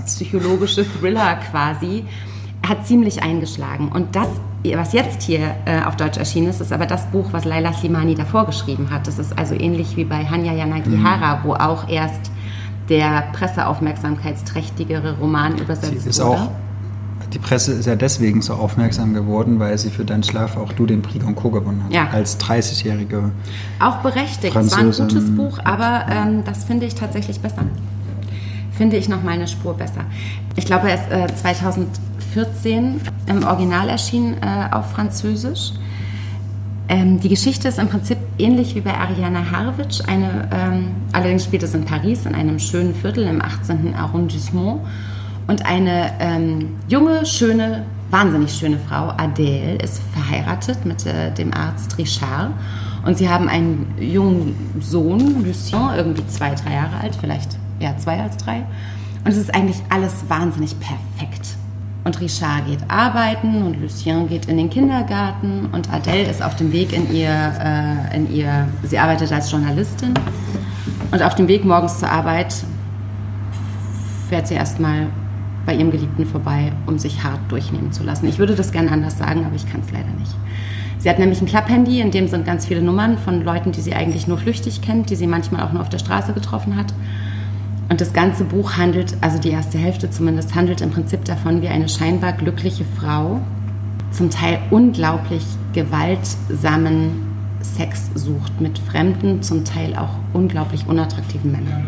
[0.08, 2.05] psychologische Thriller quasi
[2.67, 3.89] hat ziemlich eingeschlagen.
[3.89, 4.27] Und das,
[4.75, 8.15] was jetzt hier äh, auf Deutsch erschienen ist, ist aber das Buch, was Laila Slimani
[8.15, 9.07] davor geschrieben hat.
[9.07, 11.43] Das ist also ähnlich wie bei Hanya Yanagihara, mhm.
[11.43, 12.31] wo auch erst
[12.89, 16.41] der presseaufmerksamkeitsträchtigere Roman übersetzt Sie ist wurde.
[16.41, 16.49] auch
[17.33, 20.85] die Presse ist ja deswegen so aufmerksam geworden, weil sie für deinen Schlaf auch du
[20.85, 21.93] den Prix Goncourt gewonnen hat.
[21.93, 22.07] Ja.
[22.11, 23.31] Als 30-jährige.
[23.79, 24.55] Auch berechtigt.
[24.55, 27.63] Es war ein gutes Buch, aber ähm, das finde ich tatsächlich besser.
[28.71, 30.05] Finde ich noch mal eine Spur besser.
[30.55, 31.35] Ich glaube, er ist äh,
[32.33, 35.71] 2014 im Original erschienen äh, auf Französisch.
[36.87, 40.01] Ähm, die Geschichte ist im Prinzip ähnlich wie bei Ariana Harwitsch.
[40.07, 43.93] Eine, ähm, allerdings spielt es in Paris, in einem schönen Viertel im 18.
[43.95, 44.81] Arrondissement.
[45.47, 51.97] Und eine ähm, junge, schöne, wahnsinnig schöne Frau, Adèle, ist verheiratet mit äh, dem Arzt
[51.97, 52.51] Richard.
[53.05, 58.21] Und sie haben einen jungen Sohn, Lucien, irgendwie zwei, drei Jahre alt, vielleicht eher zwei
[58.21, 58.63] als drei.
[59.23, 61.58] Und es ist eigentlich alles wahnsinnig perfekt.
[62.03, 66.71] Und Richard geht arbeiten und Lucien geht in den Kindergarten und Adele ist auf dem
[66.71, 70.13] Weg in ihr, äh, in ihr, sie arbeitet als Journalistin
[71.12, 72.55] und auf dem Weg morgens zur Arbeit
[74.29, 75.07] fährt sie erstmal
[75.65, 78.27] bei ihrem Geliebten vorbei, um sich hart durchnehmen zu lassen.
[78.27, 80.33] Ich würde das gerne anders sagen, aber ich kann es leider nicht.
[80.99, 83.93] Sie hat nämlich ein Klapphandy, in dem sind ganz viele Nummern von Leuten, die sie
[83.93, 86.93] eigentlich nur flüchtig kennt, die sie manchmal auch nur auf der Straße getroffen hat.
[87.89, 91.67] Und das ganze Buch handelt, also die erste Hälfte zumindest, handelt im Prinzip davon, wie
[91.67, 93.41] eine scheinbar glückliche Frau
[94.12, 97.28] zum Teil unglaublich gewaltsamen
[97.62, 101.88] Sex sucht mit fremden, zum Teil auch unglaublich unattraktiven Männern.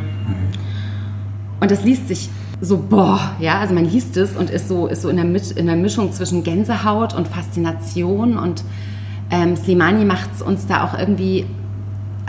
[1.59, 5.01] Und das liest sich so, boah, ja, also man liest es und ist so, ist
[5.01, 8.63] so in, der, in der Mischung zwischen Gänsehaut und Faszination und
[9.31, 11.45] ähm, Slimani macht es uns da auch irgendwie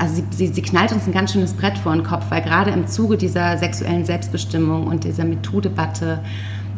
[0.02, 2.72] also sie, sie, sie, knallt uns ein ganz schönes Brett vor den Kopf, weil gerade
[2.72, 6.18] im Zuge dieser sexuellen Selbstbestimmung und dieser MeToo-Debatte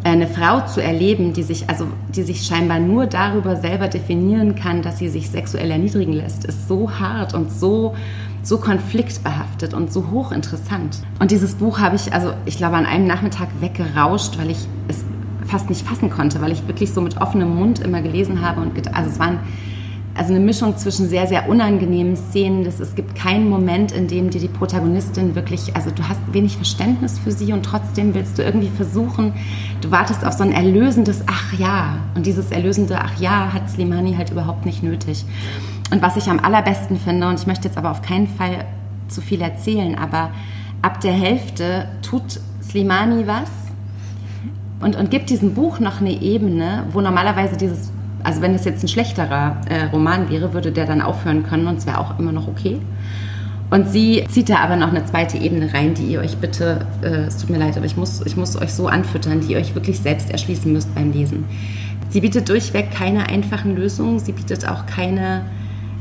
[0.05, 4.55] äh, eine Frau zu erleben, die sich, also, die sich scheinbar nur darüber selber definieren
[4.55, 7.95] kann, dass sie sich sexuell erniedrigen lässt, ist so hart und so,
[8.43, 10.99] so konfliktbehaftet und so hochinteressant.
[11.19, 14.59] Und dieses Buch habe ich, also ich glaube, an einem Nachmittag weggerauscht, weil ich
[14.89, 15.03] es
[15.47, 18.95] fast nicht fassen konnte, weil ich wirklich so mit offenem Mund immer gelesen habe und
[18.95, 19.39] also es waren
[20.15, 22.65] also eine Mischung zwischen sehr, sehr unangenehmen Szenen.
[22.65, 26.57] Das, es gibt keinen Moment, in dem dir die Protagonistin wirklich, also du hast wenig
[26.57, 29.33] Verständnis für sie und trotzdem willst du irgendwie versuchen,
[29.81, 31.99] du wartest auf so ein erlösendes Ach ja.
[32.15, 35.25] Und dieses erlösende Ach ja hat Slimani halt überhaupt nicht nötig.
[35.91, 38.65] Und was ich am allerbesten finde, und ich möchte jetzt aber auf keinen Fall
[39.09, 40.31] zu viel erzählen, aber
[40.81, 43.51] ab der Hälfte tut Slimani was
[44.81, 47.91] und, und gibt diesem Buch noch eine Ebene, wo normalerweise dieses
[48.25, 51.79] also wenn es jetzt ein schlechterer äh, Roman wäre, würde der dann aufhören können und
[51.79, 52.81] es wäre auch immer noch okay.
[53.71, 57.27] Und sie zieht da aber noch eine zweite Ebene rein, die ihr euch bitte, äh,
[57.27, 59.75] es tut mir leid, aber ich muss, ich muss euch so anfüttern, die ihr euch
[59.75, 61.45] wirklich selbst erschließen müsst beim Lesen.
[62.11, 65.43] Sie bietet durchweg keine einfachen Lösungen, sie bietet auch keine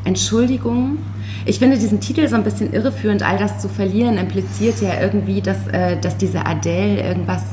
[0.06, 1.00] Entschuldigungen.
[1.46, 5.42] Ich finde diesen Titel so ein bisschen irreführend, all das zu verlieren, impliziert ja irgendwie,
[5.42, 7.44] dass, äh, dass diese Adele irgendwas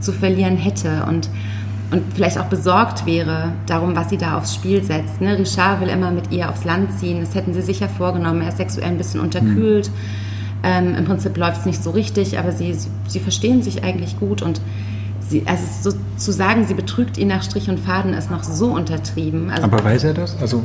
[0.00, 1.04] zu verlieren hätte.
[1.06, 1.28] Und
[1.90, 5.20] und vielleicht auch besorgt wäre darum, was sie da aufs Spiel setzt.
[5.20, 5.38] Ne?
[5.38, 8.42] Richard will immer mit ihr aufs Land ziehen, das hätten sie sicher vorgenommen.
[8.42, 9.88] Er ist sexuell ein bisschen unterkühlt.
[9.88, 9.94] Mhm.
[10.62, 14.42] Ähm, Im Prinzip läuft es nicht so richtig, aber sie, sie, verstehen sich eigentlich gut
[14.42, 14.60] und
[15.20, 18.66] sie, also so zu sagen, sie betrügt ihn nach Strich und Faden, ist noch so
[18.66, 19.50] untertrieben.
[19.50, 20.36] Also, aber weiß er das?
[20.40, 20.62] Also,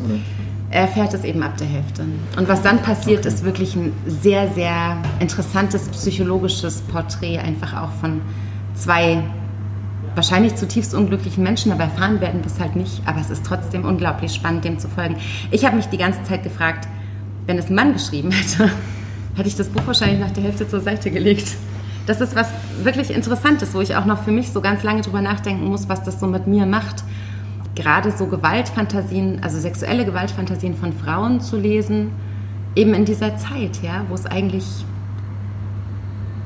[0.72, 2.04] er erfährt es eben ab der Hälfte.
[2.36, 3.28] Und was dann passiert, okay.
[3.28, 8.22] ist wirklich ein sehr, sehr interessantes psychologisches Porträt, einfach auch von
[8.74, 9.24] zwei
[10.16, 13.02] wahrscheinlich zutiefst unglücklichen Menschen, aber erfahren werden wir es halt nicht.
[13.06, 15.18] Aber es ist trotzdem unglaublich spannend, dem zu folgen.
[15.52, 16.88] Ich habe mich die ganze Zeit gefragt,
[17.46, 18.70] wenn es ein Mann geschrieben hätte,
[19.36, 21.48] hätte ich das Buch wahrscheinlich nach der Hälfte zur Seite gelegt.
[22.06, 22.50] Das ist was
[22.84, 26.04] wirklich Interessantes, wo ich auch noch für mich so ganz lange drüber nachdenken muss, was
[26.04, 27.04] das so mit mir macht.
[27.76, 32.12] Gerade so Gewaltfantasien, also sexuelle Gewaltfantasien von Frauen zu lesen,
[32.76, 34.66] eben in dieser Zeit, ja, wo es eigentlich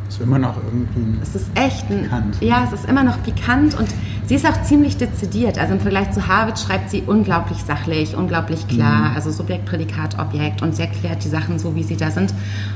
[0.09, 1.19] ist immer noch irgendwie.
[1.21, 2.37] Es ist echt ein, pikant.
[2.41, 3.87] Ja, es ist immer noch pikant und
[4.25, 5.57] sie ist auch ziemlich dezidiert.
[5.57, 9.09] Also im Vergleich zu Harvard schreibt sie unglaublich sachlich, unglaublich klar.
[9.09, 9.15] Mhm.
[9.15, 12.33] Also Subjekt, Prädikat, Objekt und sie erklärt die Sachen so, wie sie da sind.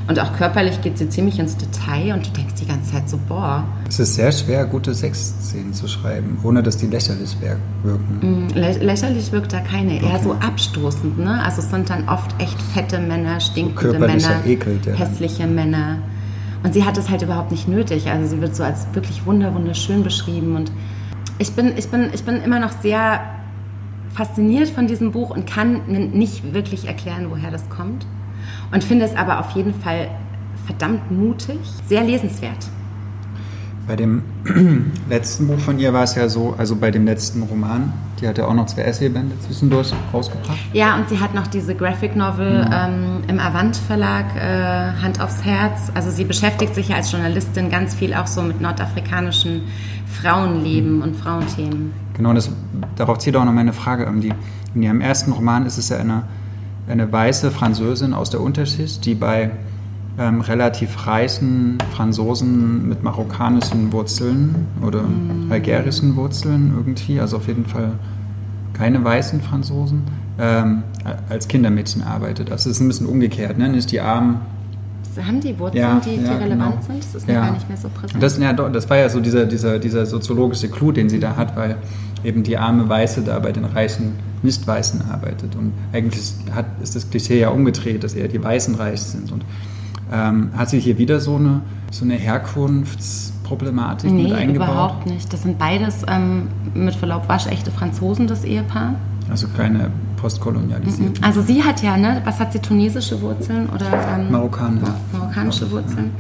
[0.08, 3.20] Und auch körperlich geht sie ziemlich ins Detail und du denkst die ganze Zeit so,
[3.28, 3.64] boah.
[3.88, 8.20] Es ist sehr schwer, gute Sexszenen zu schreiben, ohne dass die lächerlich wirken.
[8.22, 10.10] Mhm, lä lächerlich wirkt da keine, okay.
[10.12, 11.20] eher so abstoßend.
[11.20, 11.42] Ne?
[11.44, 15.98] Also es sind dann oft echt fette Männer, stinkende so Männer, Ekel, hässliche Männer.
[16.64, 18.10] Und sie hat es halt überhaupt nicht nötig.
[18.10, 20.56] Also sie wird so als wirklich wunder, wunderschön beschrieben.
[20.56, 20.72] Und
[21.40, 23.22] ich bin, ich, bin, ich bin immer noch sehr
[24.14, 28.06] fasziniert von diesem Buch und kann nicht wirklich erklären, woher das kommt.
[28.72, 30.10] Und finde es aber auf jeden Fall
[30.66, 32.70] verdammt mutig, sehr lesenswert.
[33.88, 34.24] Bei dem
[35.10, 38.38] letzten Buch von ihr war es ja so, also bei dem letzten Roman, die hat
[38.38, 40.58] ja auch noch zwei Essaybände zwischendurch rausgebracht.
[40.74, 42.88] Ja, und sie hat noch diese Graphic Novel ja.
[42.88, 45.92] ähm, im Avant Verlag, äh, Hand aufs Herz.
[45.96, 49.64] Also sie beschäftigt sich ja als Journalistin ganz viel auch so mit nordafrikanischen
[50.06, 51.02] Frauenleben mhm.
[51.02, 51.94] und Frauenthemen.
[52.16, 52.52] Genau, das,
[52.96, 54.12] darauf zielt auch noch meine Frage.
[54.22, 54.34] Die,
[54.76, 56.24] in ihrem ersten Roman ist es ja eine,
[56.88, 59.52] eine weiße Französin aus der Unterschicht, die bei
[60.20, 65.52] ähm, relativ reichen Franzosen mit marokkanischen Wurzeln oder mm.
[65.52, 67.94] algerischen Wurzeln irgendwie, also auf jeden Fall
[68.74, 70.04] keine weißen Franzosen,
[70.40, 70.84] ähm,
[71.30, 72.52] als Kindermädchen arbeitet.
[72.52, 73.70] Also es ist ein bisschen umgekehrt, ne?
[73.70, 74.42] nicht die Armen.
[75.26, 76.82] Haben die Wurzeln, ja, die, die ja, relevant genau.
[76.88, 77.04] sind?
[77.04, 77.46] Das ist mir ja.
[77.46, 78.24] gar nicht mehr so präsent.
[78.24, 81.56] Das, ja, das war ja so dieser, dieser, dieser soziologische Clou, den sie da hat,
[81.58, 81.76] weil
[82.24, 85.56] eben die arme Weiße da bei den reichen Nicht-Weißen arbeitet.
[85.56, 89.32] Und eigentlich hat, ist das Klischee ja umgedreht, dass eher die Weißen reich sind.
[89.32, 89.44] Und
[90.12, 94.68] ähm, hat sie hier wieder so eine, so eine Herkunftsproblematik nee, mit eingebaut?
[94.68, 95.32] überhaupt nicht.
[95.32, 98.96] Das sind beides ähm, mit Verlaub waschechte Franzosen, das Ehepaar.
[99.30, 101.24] Also keine postkolonialisierten.
[101.24, 104.94] Also sie hat ja, ne, was hat sie, tunesische Wurzeln oder ähm, Marokkanische.
[105.14, 106.12] marokkanische Wurzeln?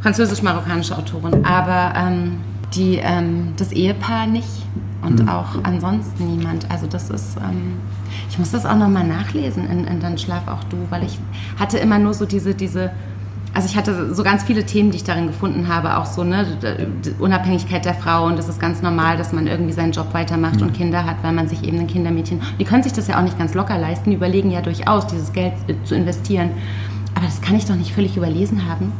[0.00, 1.44] Französisch-marokkanische Autorin.
[1.44, 2.36] Aber ähm,
[2.74, 4.48] die, ähm, das Ehepaar nicht
[5.06, 5.28] und mhm.
[5.28, 6.70] auch ansonsten niemand.
[6.70, 7.76] Also das ist, ähm,
[8.28, 11.18] ich muss das auch nochmal nachlesen in, in Dann schlaf auch du, weil ich
[11.58, 12.90] hatte immer nur so diese, diese,
[13.54, 16.44] also ich hatte so ganz viele Themen, die ich darin gefunden habe, auch so, ne,
[17.20, 20.68] Unabhängigkeit der Frau und das ist ganz normal, dass man irgendwie seinen Job weitermacht mhm.
[20.68, 23.22] und Kinder hat, weil man sich eben ein Kindermädchen, die können sich das ja auch
[23.22, 26.50] nicht ganz locker leisten, die überlegen ja durchaus, dieses Geld zu investieren.
[27.14, 28.92] Aber das kann ich doch nicht völlig überlesen haben,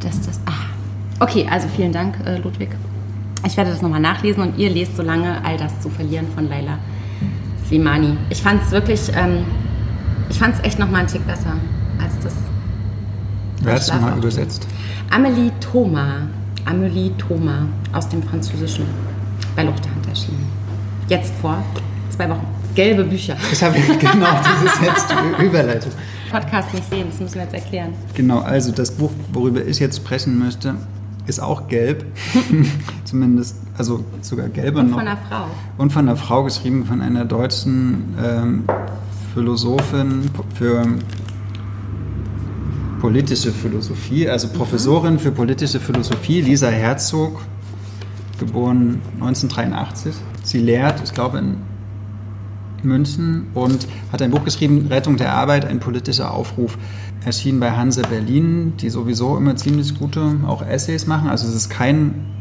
[0.00, 0.66] dass das, ah.
[1.20, 2.70] Okay, also vielen Dank, äh, Ludwig.
[3.46, 6.48] Ich werde das nochmal nachlesen und ihr lest so lange All das zu verlieren von
[6.48, 6.78] Laila
[7.66, 8.16] Slimani.
[8.30, 9.44] Ich fand es wirklich, ähm,
[10.30, 11.54] ich fand es echt nochmal einen Tick besser
[12.02, 12.34] als das.
[13.62, 14.66] Wer hat es mal übersetzt?
[15.10, 16.22] Amélie Thomas.
[16.64, 18.84] Amélie Thomas aus dem Französischen
[19.56, 20.46] bei Luchterhand erschienen.
[21.08, 21.62] Jetzt vor
[22.10, 22.46] zwei Wochen.
[22.74, 23.36] Gelbe Bücher.
[23.50, 24.26] Das habe ich genau,
[24.62, 25.92] dieses jetzt Überleitung.
[26.30, 27.94] Podcast nicht sehen, das müssen wir jetzt erklären.
[28.14, 30.74] Genau, also das Buch, worüber ich jetzt sprechen möchte,
[31.26, 32.04] ist auch gelb.
[33.08, 34.98] Zumindest, also sogar gelber Und noch.
[34.98, 35.46] von einer Frau.
[35.78, 38.64] Und von einer Frau geschrieben, von einer deutschen ähm,
[39.32, 40.86] Philosophin für
[43.00, 45.20] politische Philosophie, also Professorin mhm.
[45.20, 47.40] für politische Philosophie, Lisa Herzog,
[48.38, 50.14] geboren 1983.
[50.42, 51.56] Sie lehrt, ich glaube, in
[52.82, 56.76] München und hat ein Buch geschrieben, Rettung der Arbeit, ein politischer Aufruf
[57.24, 61.30] erschienen bei Hanse Berlin, die sowieso immer ziemlich gute auch Essays machen.
[61.30, 62.36] Also es ist kein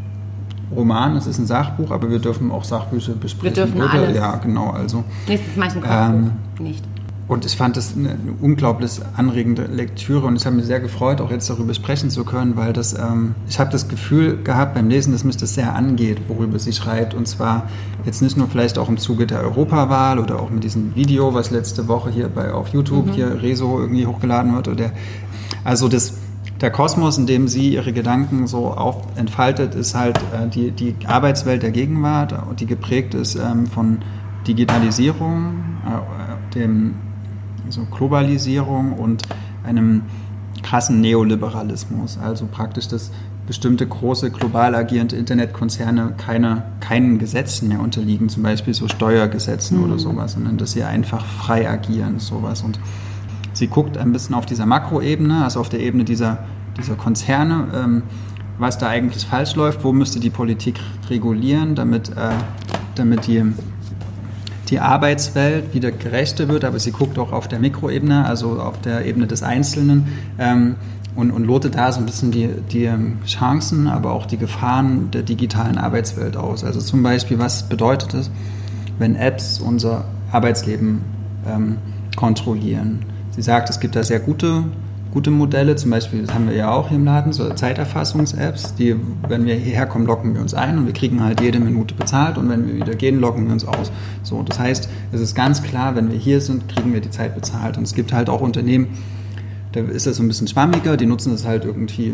[0.76, 3.56] Roman, es ist ein Sachbuch, aber wir dürfen auch Sachbücher besprechen.
[3.56, 4.16] Wir dürfen alles.
[4.16, 4.72] Ja, genau.
[4.72, 6.84] Also, Nächstes Mal ein ähm, nicht.
[7.28, 11.20] Und ich fand das eine, eine, unglaublich anregende Lektüre und ich habe mich sehr gefreut,
[11.20, 14.88] auch jetzt darüber sprechen zu können, weil das, ähm, ich habe das Gefühl gehabt beim
[14.88, 17.14] Lesen, dass mich das sehr angeht, worüber sie schreibt.
[17.14, 17.70] Und zwar
[18.06, 21.52] jetzt nicht nur vielleicht auch im Zuge der Europawahl oder auch mit diesem Video, was
[21.52, 23.12] letzte Woche hier bei, auf YouTube mhm.
[23.12, 24.70] hier Rezo irgendwie hochgeladen wird.
[24.70, 24.92] Oder,
[25.66, 26.14] also das,
[26.62, 30.96] der Kosmos, in dem sie ihre Gedanken so auf, entfaltet, ist halt äh, die, die
[31.06, 34.00] Arbeitswelt der Gegenwart, die geprägt ist ähm, von
[34.48, 36.96] Digitalisierung, äh, dem
[37.70, 39.24] so Globalisierung und
[39.64, 40.04] einem
[40.64, 42.18] krassen Neoliberalismus.
[42.18, 43.12] Also praktisch, dass
[43.46, 49.84] bestimmte große global agierende Internetkonzerne keine, keinen Gesetzen mehr unterliegen, zum Beispiel so Steuergesetzen mhm.
[49.86, 52.62] oder sowas, sondern dass sie einfach frei agieren, sowas.
[52.62, 52.80] Und
[53.58, 56.40] sie guckt ein bisschen auf dieser Makroebene, also auf der Ebene dieser,
[56.78, 58.04] dieser Konzerne, ähm,
[58.60, 62.32] was da eigentlich falsch läuft, wo müsste die Politik regulieren, damit, äh,
[62.96, 63.44] damit die
[64.70, 69.06] die Arbeitswelt wieder gerechter wird, aber sie guckt auch auf der Mikroebene, also auf der
[69.06, 70.08] Ebene des Einzelnen
[70.40, 70.76] ähm,
[71.16, 72.90] und, und lotet da so ein bisschen die, die
[73.26, 76.66] Chancen, aber auch die Gefahren der digitalen Arbeitswelt aus.
[76.66, 78.30] Also zum Beispiel, was bedeutet es,
[79.00, 81.02] wenn Apps unser Arbeitsleben
[81.48, 81.78] ähm,
[82.18, 83.06] kontrollieren?
[83.38, 84.66] Sie sagt, es gibt da sehr gute
[85.18, 88.96] gute Modelle, zum Beispiel, das haben wir ja auch hier im Laden, so Zeiterfassungs-Apps, die,
[89.28, 92.38] wenn wir hierher kommen, locken wir uns ein und wir kriegen halt jede Minute bezahlt
[92.38, 93.92] und wenn wir wieder gehen, locken wir uns aus.
[94.22, 97.34] So, das heißt, es ist ganz klar, wenn wir hier sind, kriegen wir die Zeit
[97.34, 97.78] bezahlt.
[97.78, 98.90] Und es gibt halt auch Unternehmen,
[99.72, 102.14] da ist das so ein bisschen schwammiger, die nutzen das halt irgendwie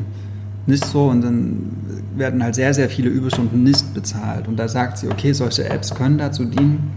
[0.65, 1.71] nicht so und dann
[2.15, 4.47] werden halt sehr, sehr viele Überstunden nicht bezahlt.
[4.47, 6.91] Und da sagt sie, okay, solche Apps können dazu dienen,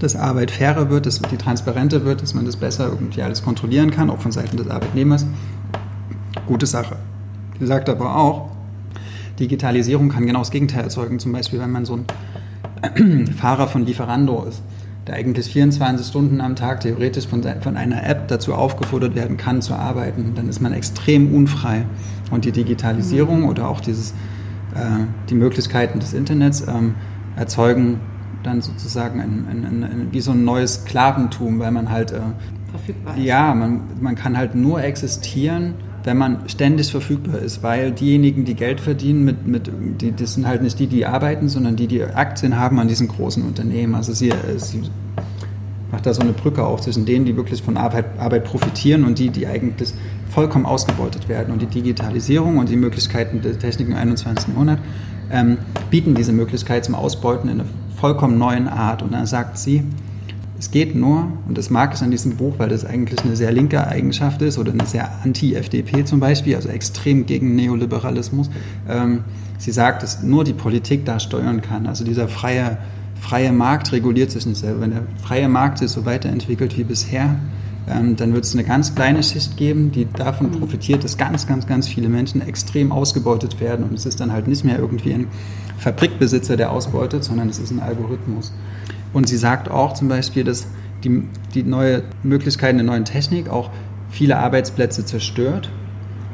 [0.00, 3.90] dass Arbeit fairer wird, dass die transparenter wird, dass man das besser irgendwie alles kontrollieren
[3.90, 5.26] kann, auch von Seiten des Arbeitnehmers.
[6.46, 6.96] Gute Sache.
[7.60, 8.50] Sie sagt aber auch,
[9.38, 11.18] Digitalisierung kann genau das Gegenteil erzeugen.
[11.18, 11.98] Zum Beispiel, wenn man so
[12.82, 14.62] ein Fahrer von Lieferando ist,
[15.06, 19.60] der eigentlich 24 Stunden am Tag theoretisch von, von einer App dazu aufgefordert werden kann,
[19.60, 21.84] zu arbeiten, dann ist man extrem unfrei.
[22.30, 24.12] Und die Digitalisierung oder auch dieses,
[24.74, 26.94] äh, die Möglichkeiten des Internets ähm,
[27.36, 28.00] erzeugen
[28.42, 32.12] dann sozusagen ein, ein, ein, wie so ein neues Sklaventum, weil man halt...
[32.12, 32.20] Äh,
[32.70, 33.24] Verfügbar ist.
[33.24, 35.74] Ja, man, man kann halt nur existieren
[36.04, 39.70] wenn man ständig verfügbar ist, weil diejenigen, die Geld verdienen, mit, mit,
[40.00, 43.08] die, das sind halt nicht die, die arbeiten, sondern die, die Aktien haben an diesen
[43.08, 43.94] großen Unternehmen.
[43.94, 44.82] Also sie, sie
[45.90, 49.18] macht da so eine Brücke auf zwischen denen, die wirklich von Arbeit, Arbeit profitieren und
[49.18, 49.92] die, die eigentlich
[50.30, 51.52] vollkommen ausgebeutet werden.
[51.52, 54.48] Und die Digitalisierung und die Möglichkeiten der Technik im 21.
[54.48, 54.78] Jahrhundert
[55.30, 55.58] ähm,
[55.90, 57.68] bieten diese Möglichkeit zum Ausbeuten in einer
[58.00, 59.02] vollkommen neuen Art.
[59.02, 59.82] Und dann sagt sie,
[60.58, 63.52] es geht nur, und das mag ich an diesem Buch, weil das eigentlich eine sehr
[63.52, 68.50] linke Eigenschaft ist oder eine sehr anti-FDP zum Beispiel, also extrem gegen Neoliberalismus.
[68.88, 69.24] Ähm,
[69.58, 71.86] sie sagt, dass nur die Politik da steuern kann.
[71.86, 72.78] Also dieser freie,
[73.20, 74.82] freie Markt reguliert sich nicht selber.
[74.82, 77.36] Wenn der freie Markt sich so weiterentwickelt wie bisher,
[77.90, 81.66] ähm, dann wird es eine ganz kleine Schicht geben, die davon profitiert, dass ganz, ganz,
[81.66, 83.84] ganz viele Menschen extrem ausgebeutet werden.
[83.84, 85.26] Und es ist dann halt nicht mehr irgendwie ein
[85.78, 88.52] Fabrikbesitzer, der ausbeutet, sondern es ist ein Algorithmus.
[89.12, 90.66] Und sie sagt auch zum Beispiel, dass
[91.04, 91.22] die,
[91.54, 93.70] die neue Möglichkeiten der neuen Technik auch
[94.10, 95.70] viele Arbeitsplätze zerstört,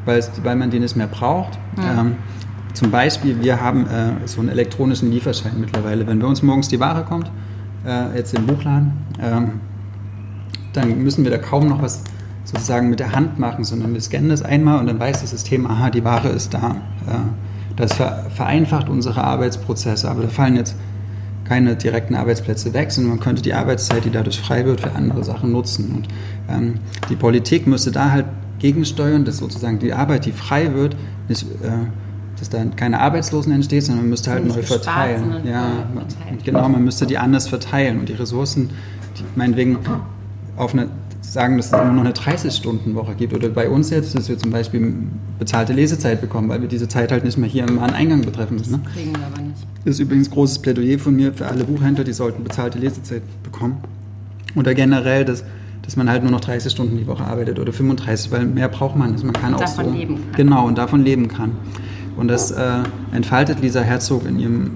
[0.05, 1.59] weil, weil man die nicht mehr braucht.
[1.79, 2.01] Ja.
[2.01, 2.17] Ähm,
[2.75, 6.07] zum Beispiel, wir haben äh, so einen elektronischen Lieferschein mittlerweile.
[6.07, 7.31] Wenn bei uns morgens die Ware kommt,
[7.87, 8.93] äh, jetzt im Buchladen,
[9.23, 9.61] ähm,
[10.77, 12.03] dann müssen wir da kaum noch was
[12.45, 15.67] sozusagen mit der Hand machen, sondern wir scannen das einmal und dann weiß das System,
[15.67, 16.77] aha, die Ware ist da.
[17.75, 20.77] Das vereinfacht unsere Arbeitsprozesse, aber da fallen jetzt
[21.45, 25.23] keine direkten Arbeitsplätze weg, sondern man könnte die Arbeitszeit, die dadurch frei wird, für andere
[25.25, 25.93] Sachen nutzen.
[25.95, 26.09] Und
[26.49, 26.75] ähm,
[27.09, 28.27] die Politik müsste da halt
[28.59, 30.97] gegensteuern, dass sozusagen die Arbeit, die frei wird,
[31.29, 31.71] nicht, äh,
[32.39, 35.47] dass da keine Arbeitslosen entsteht, sondern man müsste halt neu verteilen.
[35.47, 36.39] Ja, verteilen.
[36.45, 38.71] genau, man müsste die anders verteilen und die Ressourcen,
[39.19, 39.79] die, meinetwegen
[40.57, 40.89] auf eine
[41.37, 43.35] sagen, dass es immer noch eine 30-Stunden-Woche gibt.
[43.35, 44.95] Oder bei uns jetzt, dass wir zum Beispiel
[45.39, 48.73] bezahlte Lesezeit bekommen, weil wir diese Zeit halt nicht mehr hier im Eingang betreffen müssen.
[48.73, 48.81] Ne?
[48.85, 49.67] Das kriegen wir aber nicht.
[49.85, 53.23] Das ist übrigens ein großes Plädoyer von mir für alle Buchhändler, die sollten bezahlte Lesezeit
[53.43, 53.79] bekommen.
[54.55, 55.45] Oder generell, dass,
[55.83, 58.97] dass man halt nur noch 30 Stunden die Woche arbeitet oder 35, weil mehr braucht
[58.97, 59.25] man nicht.
[59.25, 60.33] Man kann und auch davon so, leben kann.
[60.37, 61.53] Genau, und davon leben kann.
[62.17, 62.79] Und das äh,
[63.13, 64.71] entfaltet Lisa Herzog in ihrem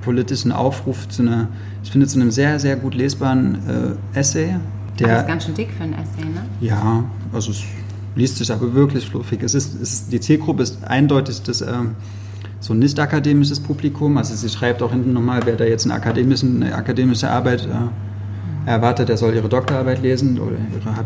[0.00, 1.48] politischen Aufruf zu einer,
[1.84, 4.56] ich finde, zu einem sehr, sehr gut lesbaren äh, Essay,
[4.98, 6.44] der, aber das ist ganz schön dick für ein Essay, ne?
[6.60, 7.62] Ja, also es
[8.14, 9.42] liest sich aber wirklich fluffig.
[9.42, 11.96] Es ist, es ist die Zielgruppe ist eindeutig das, ähm,
[12.60, 14.16] so ein nicht akademisches Publikum.
[14.16, 18.70] Also sie schreibt auch hinten nochmal, wer da jetzt eine, akademischen, eine akademische Arbeit äh,
[18.70, 20.96] erwartet, der soll ihre Doktorarbeit lesen oder ihre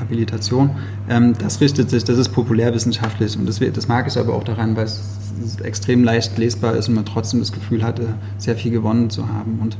[0.00, 0.70] Habilitation.
[1.08, 4.76] Ähm, das richtet sich, das ist populärwissenschaftlich und das, das mag ich aber auch daran,
[4.76, 5.02] weil es
[5.62, 9.60] extrem leicht lesbar ist und man trotzdem das Gefühl hatte, sehr viel gewonnen zu haben.
[9.60, 9.76] Und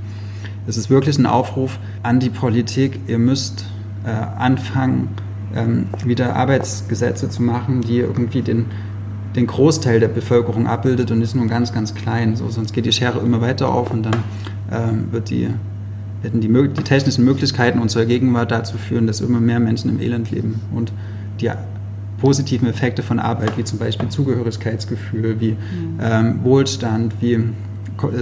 [0.67, 3.65] es ist wirklich ein Aufruf an die Politik, ihr müsst
[4.05, 5.09] äh, anfangen,
[5.55, 8.67] ähm, wieder Arbeitsgesetze zu machen, die irgendwie den,
[9.35, 12.37] den Großteil der Bevölkerung abbildet und nicht nur ganz, ganz klein.
[12.37, 14.17] So, sonst geht die Schere immer weiter auf und dann
[14.73, 15.49] ähm, wird die,
[16.23, 20.31] werden die, die technischen Möglichkeiten unserer Gegenwart dazu führen, dass immer mehr Menschen im Elend
[20.31, 20.61] leben.
[20.75, 20.93] Und
[21.41, 21.51] die
[22.19, 26.01] positiven Effekte von Arbeit, wie zum Beispiel Zugehörigkeitsgefühl, wie mhm.
[26.01, 27.41] ähm, Wohlstand, wie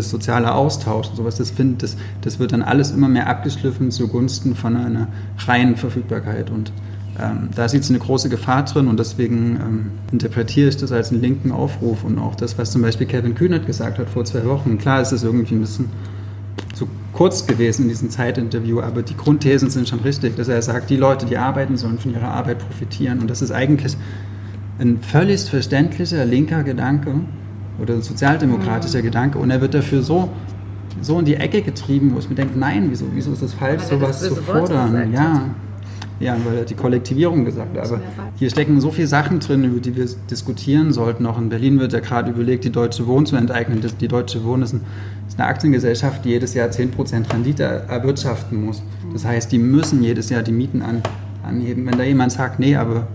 [0.01, 4.55] sozialer Austausch und sowas, das, find, das, das wird dann alles immer mehr abgeschliffen zugunsten
[4.55, 5.09] von einer
[5.47, 6.51] reinen Verfügbarkeit.
[6.51, 6.73] Und
[7.21, 11.13] ähm, da sieht es eine große Gefahr drin und deswegen ähm, interpretiere ich das als
[11.13, 14.45] einen linken Aufruf und auch das, was zum Beispiel Kevin Kühnert gesagt hat vor zwei
[14.47, 14.79] Wochen.
[14.79, 15.91] Klar ist es irgendwie ein bisschen
[16.75, 20.91] zu kurz gewesen in diesem Zeitinterview, aber die Grundthesen sind schon richtig, dass er sagt,
[20.91, 23.97] die Leute, die arbeiten, sollen von ihrer Arbeit profitieren und das ist eigentlich
[24.81, 27.21] ein völlig verständlicher linker Gedanke,
[27.81, 29.05] oder ein sozialdemokratischer mhm.
[29.05, 30.29] Gedanke und er wird dafür so,
[31.01, 33.83] so in die Ecke getrieben, wo ich mir denke, nein, wieso, wieso ist es falsch,
[33.83, 35.13] sowas zu fordern?
[35.13, 35.43] Ja.
[36.21, 37.87] Ja, weil er die Kollektivierung gesagt hat.
[37.87, 38.01] Aber
[38.37, 41.27] hier stecken so viele Sachen drin, über die wir diskutieren sollten.
[41.27, 43.85] Auch in Berlin wird ja gerade überlegt, die Deutsche Wohnen zu enteignen.
[44.01, 44.77] Die Deutsche Wohnen ist,
[45.37, 48.83] eine Aktiengesellschaft, die jedes Jahr 10% Rendite erwirtschaften muss.
[49.13, 51.03] Das heißt, die müssen jedes Jahr die Mieten an,
[51.45, 51.87] anheben.
[51.87, 53.07] Wenn da jemand sagt, nee, aber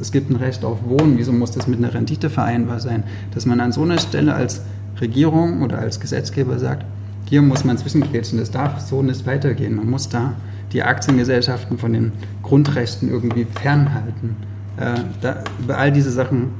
[0.00, 3.04] es gibt ein Recht auf Wohnen, wieso muss das mit einer Rendite vereinbar sein?
[3.32, 4.62] Dass man an so einer Stelle als
[5.00, 6.84] Regierung oder als Gesetzgeber sagt,
[7.28, 9.76] hier muss man zwischengrätschen, das darf so nicht weitergehen.
[9.76, 10.34] Man muss da
[10.72, 12.12] die Aktiengesellschaften von den
[12.42, 14.36] Grundrechten irgendwie fernhalten.
[14.76, 16.50] Äh, da, über all diese Sachen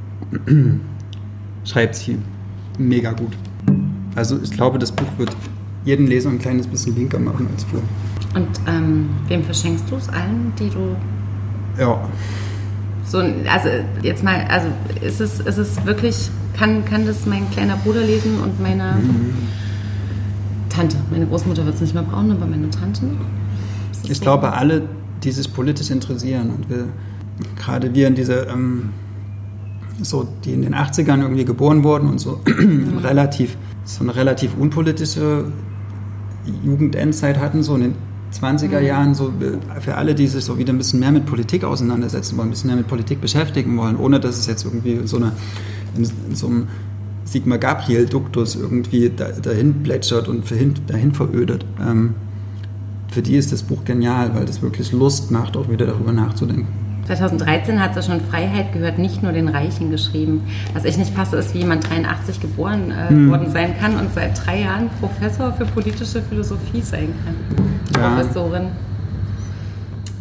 [1.63, 2.17] schreibt sie
[2.77, 3.37] mega gut.
[4.15, 5.35] Also ich glaube, das Buch wird
[5.85, 7.87] jeden Leser ein kleines bisschen linker machen als vorher.
[8.37, 10.95] Und ähm, wem verschenkst du es allen, die du.
[11.79, 12.07] Ja.
[13.03, 13.69] So, also
[14.03, 14.67] jetzt mal, also
[15.01, 19.33] ist es, ist es wirklich, kann, kann das mein kleiner Bruder lesen und meine mhm.
[20.69, 20.97] Tante?
[21.09, 23.05] Meine Großmutter wird es nicht mehr brauchen, aber meine Tante?
[24.03, 24.23] Ich so?
[24.23, 24.83] glaube, alle,
[25.23, 26.89] die sich politisch interessieren und wir,
[27.55, 28.89] gerade wir in dieser, ähm,
[29.99, 32.99] so, die in den 80ern irgendwie geboren wurden und so mhm.
[32.99, 35.45] relativ, so eine relativ unpolitische
[36.63, 40.73] Jugendendzeit hatten, so in den 20er Jahren so äh, für alle, die sich so wieder
[40.73, 44.19] ein bisschen mehr mit Politik auseinandersetzen wollen, ein bisschen mehr mit Politik beschäftigen wollen, ohne
[44.19, 45.31] dass es jetzt irgendwie so eine
[45.95, 46.67] in, in so einem
[47.25, 51.65] Sigmar Gabriel-Duktus irgendwie da, dahin plätschert und dahin, dahin verödet.
[51.81, 52.15] Ähm,
[53.09, 56.86] für die ist das Buch genial, weil das wirklich Lust macht, auch wieder darüber nachzudenken.
[57.07, 60.41] 2013 hat sie schon Freiheit gehört nicht nur den Reichen geschrieben.
[60.73, 63.29] Was ich nicht fasse, ist, wie jemand 83 geboren äh, hm.
[63.29, 68.01] worden sein kann und seit drei Jahren Professor für politische Philosophie sein kann.
[68.01, 68.15] Ja.
[68.15, 68.67] Professorin.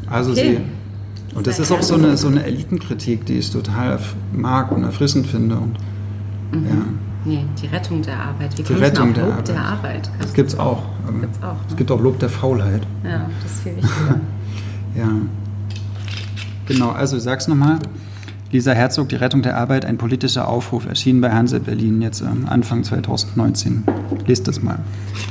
[0.09, 0.59] Also okay.
[0.59, 1.37] sie.
[1.37, 3.99] Und das ist auch so eine, so eine Elitenkritik, die ich total
[4.32, 5.57] mag und erfrischend finde.
[5.57, 5.76] Und,
[6.53, 6.66] mhm.
[6.66, 6.87] ja.
[7.24, 8.57] Nee, die Rettung der Arbeit.
[8.57, 9.49] Wie die Rettung der Lob Arbeit.
[9.49, 10.11] der Arbeit?
[10.20, 10.82] Das gibt es auch.
[11.20, 11.59] Gibt's auch ne?
[11.68, 12.87] Es gibt auch Lob der Faulheit.
[13.03, 14.20] Ja, das ist viel wichtiger.
[14.97, 15.09] ja.
[16.66, 17.78] Genau, also ich sag's nochmal.
[18.52, 22.46] Lisa Herzog, die Rettung der Arbeit, ein politischer Aufruf, erschienen bei Hanse Berlin jetzt ähm,
[22.48, 23.84] Anfang 2019.
[24.26, 24.78] Lest das mal.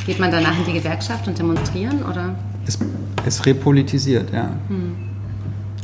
[0.06, 2.36] Geht man danach in die Gewerkschaft und demonstrieren oder?
[2.68, 2.78] Es,
[3.26, 4.50] es repolitisiert, ja.
[4.68, 4.96] Hm.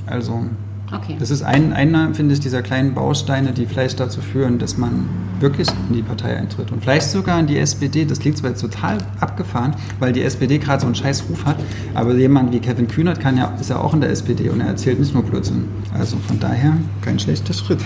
[0.05, 0.45] Also
[0.93, 1.15] Okay.
[1.17, 5.07] Das ist ein, einer, finde ich, dieser kleinen Bausteine, die vielleicht dazu führen, dass man
[5.39, 6.71] wirklich in die Partei eintritt.
[6.71, 8.05] Und vielleicht sogar in die SPD.
[8.05, 11.57] Das klingt zwar jetzt total abgefahren, weil die SPD gerade so einen scheiß Ruf hat,
[11.93, 14.67] aber jemand wie Kevin Kühnert kann ja, ist ja auch in der SPD und er
[14.67, 15.67] erzählt nicht nur Blödsinn.
[15.93, 17.79] Also von daher kein schlechter Schritt.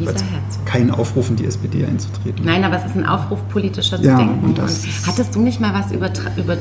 [0.00, 0.66] Lisa Herzog.
[0.66, 2.44] Kein Aufruf in die SPD einzutreten.
[2.44, 4.44] Nein, aber es ist ein Aufruf, politischer zu ja, denken.
[4.44, 4.70] Und, und
[5.06, 6.56] hattest du nicht mal was über, über,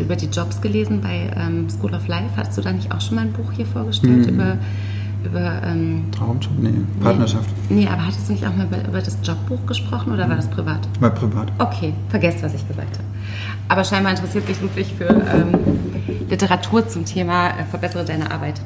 [0.00, 2.30] über die Jobs gelesen bei ähm, School of Life?
[2.36, 4.34] Hattest du da nicht auch schon mal ein Buch hier vorgestellt mhm.
[4.34, 4.56] über
[5.24, 6.52] über ähm, Traumjob?
[6.58, 6.70] Nee,
[7.00, 7.48] Partnerschaft.
[7.68, 10.36] Nee, nee, aber hattest du nicht auch mal über, über das Jobbuch gesprochen oder war
[10.36, 10.80] das privat?
[11.00, 11.50] War privat.
[11.58, 13.08] Okay, vergesst, was ich gesagt habe.
[13.68, 18.60] Aber scheinbar interessiert sich Ludwig für ähm, Literatur zum Thema äh, Verbessere deine Arbeit.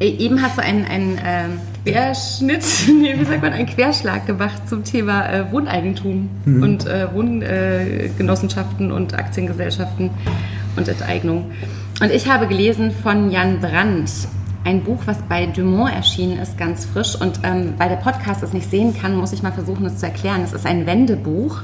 [0.00, 2.64] Äh, eben hast du einen, einen ähm, Querschnitt,
[3.00, 6.62] nee, wie sagt man, einen Querschlag gemacht zum Thema äh, Wohneigentum mhm.
[6.62, 10.10] und äh, Wohngenossenschaften und Aktiengesellschaften
[10.76, 11.50] und Enteignung.
[12.00, 14.10] Und ich habe gelesen von Jan Brandt,
[14.64, 17.16] ein Buch, was bei Dumont erschienen ist, ganz frisch.
[17.20, 20.06] Und ähm, weil der Podcast es nicht sehen kann, muss ich mal versuchen, es zu
[20.06, 20.42] erklären.
[20.44, 21.62] Es ist ein Wendebuch.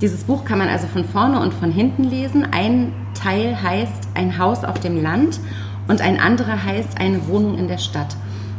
[0.00, 2.46] Dieses Buch kann man also von vorne und von hinten lesen.
[2.50, 5.40] Ein Teil heißt Ein Haus auf dem Land
[5.88, 8.16] und ein anderer heißt Eine Wohnung in der Stadt.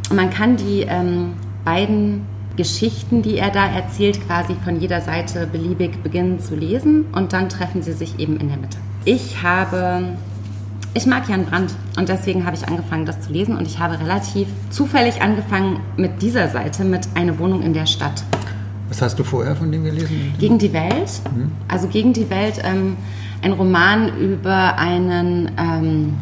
[0.09, 1.33] Und man kann die ähm,
[1.65, 2.25] beiden
[2.55, 7.49] Geschichten, die er da erzählt, quasi von jeder Seite beliebig beginnen zu lesen und dann
[7.49, 8.77] treffen sie sich eben in der Mitte.
[9.05, 10.17] Ich habe,
[10.93, 13.99] ich mag Jan Brandt und deswegen habe ich angefangen, das zu lesen und ich habe
[13.99, 18.23] relativ zufällig angefangen mit dieser Seite, mit Eine Wohnung in der Stadt.
[18.89, 20.33] Was hast du vorher von dem gelesen?
[20.39, 21.21] Gegen die Welt.
[21.35, 21.51] Mhm.
[21.67, 22.97] Also Gegen die Welt, ähm,
[23.43, 26.13] ein Roman über einen ähm,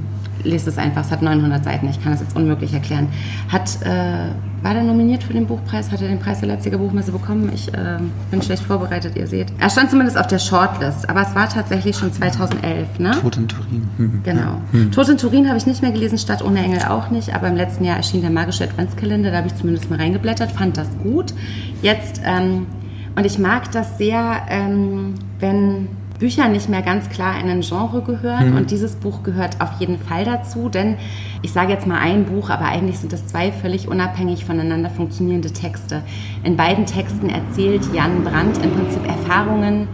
[0.43, 3.07] lest es einfach, es hat 900 Seiten, ich kann das jetzt unmöglich erklären.
[3.51, 4.29] Hat, äh,
[4.61, 5.91] war der nominiert für den Buchpreis?
[5.91, 7.51] Hat er den Preis der Leipziger Buchmesse bekommen?
[7.53, 7.99] Ich äh,
[8.31, 9.47] bin schlecht vorbereitet, ihr seht.
[9.59, 13.11] Er stand zumindest auf der Shortlist, aber es war tatsächlich schon 2011, ne?
[13.21, 13.89] Tod in Turin.
[13.97, 14.21] Hm.
[14.23, 14.61] Genau.
[14.71, 14.91] Hm.
[14.91, 17.55] Tod in Turin habe ich nicht mehr gelesen, Stadt ohne Engel auch nicht, aber im
[17.55, 21.33] letzten Jahr erschien der magische Adventskalender, da habe ich zumindest mal reingeblättert, fand das gut.
[21.81, 22.67] Jetzt, ähm,
[23.15, 25.87] und ich mag das sehr, ähm, wenn
[26.19, 28.51] Bücher nicht mehr ganz klar in ein Genre gehören.
[28.51, 28.57] Mhm.
[28.57, 30.97] Und dieses Buch gehört auf jeden Fall dazu, denn
[31.41, 35.51] ich sage jetzt mal ein Buch, aber eigentlich sind es zwei völlig unabhängig voneinander funktionierende
[35.51, 36.01] Texte.
[36.43, 39.87] In beiden Texten erzählt Jan Brandt im Prinzip Erfahrungen,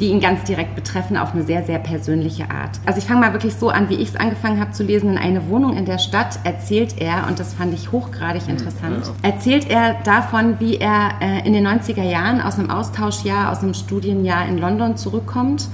[0.00, 2.80] die ihn ganz direkt betreffen, auf eine sehr, sehr persönliche Art.
[2.86, 5.10] Also ich fange mal wirklich so an, wie ich es angefangen habe zu lesen.
[5.10, 9.70] In eine Wohnung in der Stadt erzählt er, und das fand ich hochgradig interessant, erzählt
[9.70, 14.46] er davon, wie er äh, in den 90er Jahren aus einem Austauschjahr, aus einem Studienjahr
[14.46, 15.68] in London zurückkommt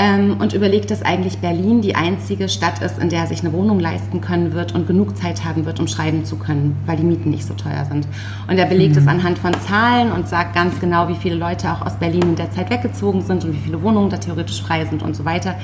[0.00, 3.52] ähm, und überlegt, dass eigentlich Berlin die einzige Stadt ist, in der er sich eine
[3.52, 7.02] Wohnung leisten können wird und genug Zeit haben wird, um schreiben zu können, weil die
[7.02, 8.08] Mieten nicht so teuer sind.
[8.48, 9.02] Und er belegt mhm.
[9.02, 12.36] es anhand von Zahlen und sagt ganz genau, wie viele Leute auch aus Berlin in
[12.36, 15.56] der Zeit weggezogen sind und wie viele Wohnungen da theoretisch frei sind und so weiter.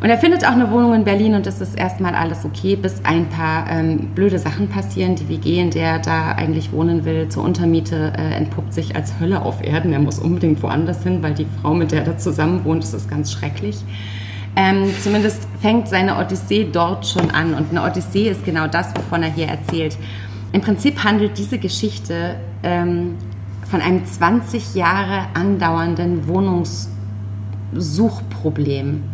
[0.00, 3.04] Und er findet auch eine Wohnung in Berlin und es ist erstmal alles okay, bis
[3.04, 5.16] ein paar ähm, blöde Sachen passieren.
[5.16, 9.14] Die WG, in der er da eigentlich wohnen will, zur Untermiete, äh, entpuppt sich als
[9.18, 9.92] Hölle auf Erden.
[9.92, 12.92] Er muss unbedingt woanders hin, weil die Frau, mit der er da zusammen wohnt, das
[12.92, 13.76] ist ganz schrecklich.
[14.56, 17.54] Ähm, zumindest fängt seine Odyssee dort schon an.
[17.54, 19.96] Und eine Odyssee ist genau das, wovon er hier erzählt.
[20.52, 23.14] Im Prinzip handelt diese Geschichte ähm,
[23.70, 29.13] von einem 20 Jahre andauernden Wohnungssuchproblem.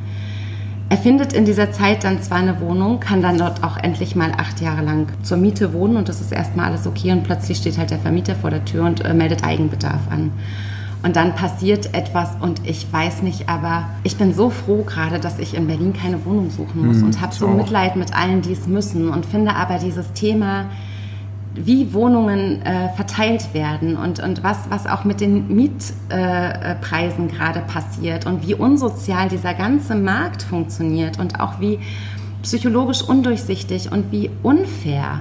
[0.91, 4.33] Er findet in dieser Zeit dann zwar eine Wohnung, kann dann dort auch endlich mal
[4.37, 7.79] acht Jahre lang zur Miete wohnen und das ist erstmal alles okay und plötzlich steht
[7.79, 10.33] halt der Vermieter vor der Tür und äh, meldet Eigenbedarf an.
[11.05, 15.39] Und dann passiert etwas und ich weiß nicht, aber ich bin so froh gerade, dass
[15.39, 18.53] ich in Berlin keine Wohnung suchen muss hm, und habe so Mitleid mit allen, die
[18.53, 20.67] es müssen und finde aber dieses Thema
[21.55, 27.61] wie Wohnungen äh, verteilt werden und, und was, was auch mit den Mietpreisen äh, gerade
[27.61, 31.81] passiert und wie unsozial dieser ganze Markt funktioniert und auch wie
[32.43, 35.21] psychologisch undurchsichtig und wie unfair.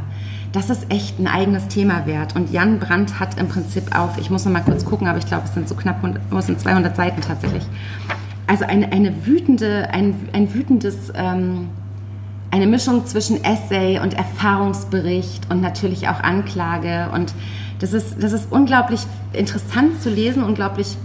[0.52, 2.36] Das ist echt ein eigenes Thema wert.
[2.36, 5.28] Und Jan Brandt hat im Prinzip auf, ich muss noch mal kurz gucken, aber ich
[5.28, 5.98] glaube, es sind so knapp
[6.36, 7.64] es sind 200 Seiten tatsächlich.
[8.48, 11.70] Also eine, eine wütende, ein, ein wütendes ähm,
[12.52, 17.10] eine Mischung zwischen Essay und Erfahrungsbericht und natürlich auch Anklage.
[17.14, 17.34] Und
[17.80, 19.02] das ist, das ist unglaublich
[19.34, 20.98] interessant zu lesen, unglaublich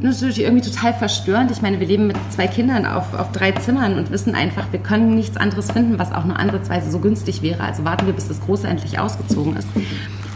[0.00, 1.50] natürlich irgendwie total verstörend.
[1.50, 4.78] Ich meine, wir leben mit zwei Kindern auf, auf drei Zimmern und wissen einfach, wir
[4.78, 7.62] können nichts anderes finden, was auch nur ansatzweise so günstig wäre.
[7.62, 9.68] Also warten wir, bis das Große endlich ausgezogen ist.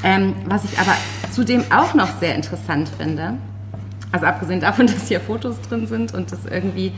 [0.03, 0.93] Ähm, was ich aber
[1.30, 3.35] zudem auch noch sehr interessant finde,
[4.12, 6.93] also abgesehen davon, dass hier Fotos drin sind und das irgendwie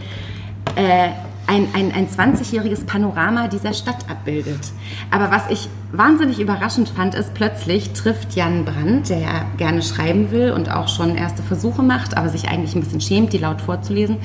[0.77, 1.11] äh,
[1.47, 4.73] ein, ein, ein 20-jähriges Panorama dieser Stadt abbildet.
[5.11, 10.31] Aber was ich wahnsinnig überraschend fand, ist, plötzlich trifft Jan Brandt, der ja gerne schreiben
[10.31, 13.61] will und auch schon erste Versuche macht, aber sich eigentlich ein bisschen schämt, die laut
[13.61, 14.17] vorzulesen.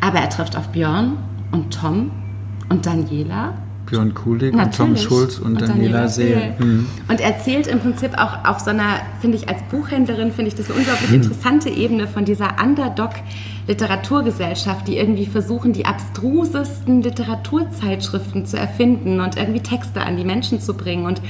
[0.00, 1.18] Aber er trifft auf Björn
[1.52, 2.10] und Tom
[2.68, 3.54] und Daniela
[3.86, 6.54] Björn Kulig und Tom Schulz und, und Daniela, Daniela Seel.
[6.58, 6.86] Mhm.
[7.08, 10.70] Und erzählt im Prinzip auch auf so einer, finde ich als Buchhändlerin, finde ich das
[10.70, 11.16] eine unglaublich mhm.
[11.16, 19.60] interessante Ebene von dieser Underdog-Literaturgesellschaft, die irgendwie versuchen, die abstrusesten Literaturzeitschriften zu erfinden und irgendwie
[19.60, 21.20] Texte an die Menschen zu bringen und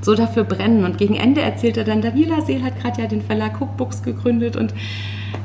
[0.00, 0.84] so dafür brennen.
[0.84, 4.56] Und gegen Ende erzählt er dann, Daniela Seel hat gerade ja den Verlag Cookbooks gegründet
[4.56, 4.72] und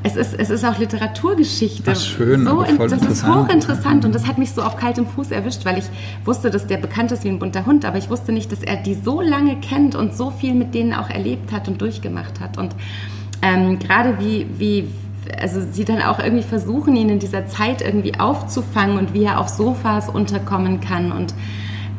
[0.03, 1.91] es ist, es ist auch Literaturgeschichte.
[1.91, 5.31] Ach, schön, so in, das ist hochinteressant und das hat mich so auf kaltem Fuß
[5.31, 5.85] erwischt, weil ich
[6.25, 8.77] wusste, dass der bekannt ist wie ein bunter Hund, aber ich wusste nicht, dass er
[8.77, 12.57] die so lange kennt und so viel mit denen auch erlebt hat und durchgemacht hat.
[12.57, 12.75] Und
[13.41, 14.87] ähm, gerade wie, wie,
[15.41, 19.39] also sie dann auch irgendwie versuchen, ihn in dieser Zeit irgendwie aufzufangen und wie er
[19.39, 21.33] auf Sofas unterkommen kann und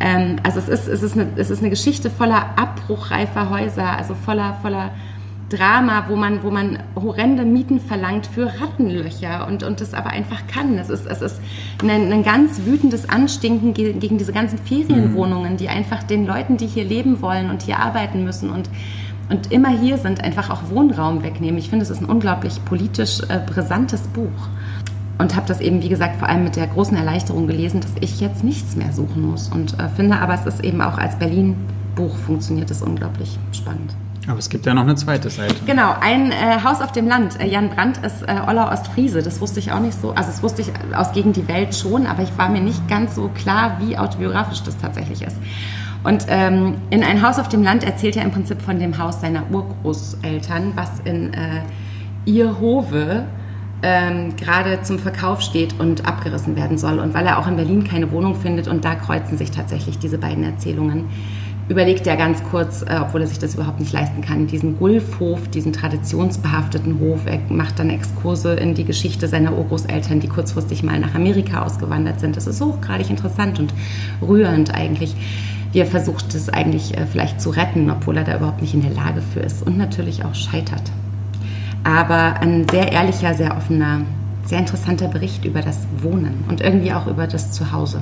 [0.01, 4.14] ähm, also es ist, es, ist eine, es ist eine Geschichte voller abbruchreifer Häuser, also
[4.14, 4.93] voller, voller
[5.51, 10.46] Drama, wo man, wo man horrende Mieten verlangt für Rattenlöcher und, und das aber einfach
[10.46, 10.78] kann.
[10.78, 11.40] Es ist, es ist
[11.82, 16.84] ein, ein ganz wütendes Anstinken gegen, diese ganzen Ferienwohnungen, die einfach den Leuten, die hier
[16.84, 18.70] leben wollen und hier arbeiten müssen und,
[19.28, 21.59] und immer hier sind, einfach auch Wohnraum wegnehmen.
[21.59, 24.48] Ich finde, es ist ein unglaublich politisch äh, brisantes Buch.
[25.18, 28.20] Und habe das eben, wie gesagt, vor allem mit der großen Erleichterung gelesen, dass ich
[28.20, 29.48] jetzt nichts mehr suchen muss.
[29.48, 33.94] Und äh, finde aber, es ist eben auch als Berlin-Buch funktioniert es unglaublich spannend.
[34.31, 35.57] Aber es gibt ja noch eine zweite Seite.
[35.66, 37.41] Genau, ein äh, Haus auf dem Land.
[37.41, 39.22] Äh, Jan Brandt ist äh, Olla Ostfriese.
[39.22, 40.11] Das wusste ich auch nicht so.
[40.11, 43.16] Also das wusste ich aus Gegen die Welt schon, aber ich war mir nicht ganz
[43.16, 45.37] so klar, wie autobiografisch das tatsächlich ist.
[46.05, 49.20] Und ähm, in Ein Haus auf dem Land erzählt er im Prinzip von dem Haus
[49.20, 51.62] seiner Urgroßeltern, was in äh,
[52.24, 53.24] Irhove
[53.83, 57.01] ähm, gerade zum Verkauf steht und abgerissen werden soll.
[57.01, 60.18] Und weil er auch in Berlin keine Wohnung findet und da kreuzen sich tatsächlich diese
[60.18, 61.07] beiden Erzählungen
[61.71, 65.49] überlegt er ganz kurz, äh, obwohl er sich das überhaupt nicht leisten kann, diesen Gulfhof,
[65.49, 67.21] diesen traditionsbehafteten Hof.
[67.27, 72.18] Er macht dann Exkurse in die Geschichte seiner Urgroßeltern, die kurzfristig mal nach Amerika ausgewandert
[72.18, 72.37] sind.
[72.37, 73.73] Das ist hochgradig interessant und
[74.21, 75.14] rührend eigentlich.
[75.73, 78.83] Wie er versucht, es eigentlich äh, vielleicht zu retten, obwohl er da überhaupt nicht in
[78.83, 80.83] der Lage für ist und natürlich auch scheitert.
[81.85, 84.01] Aber ein sehr ehrlicher, sehr offener,
[84.45, 88.01] sehr interessanter Bericht über das Wohnen und irgendwie auch über das Zuhause.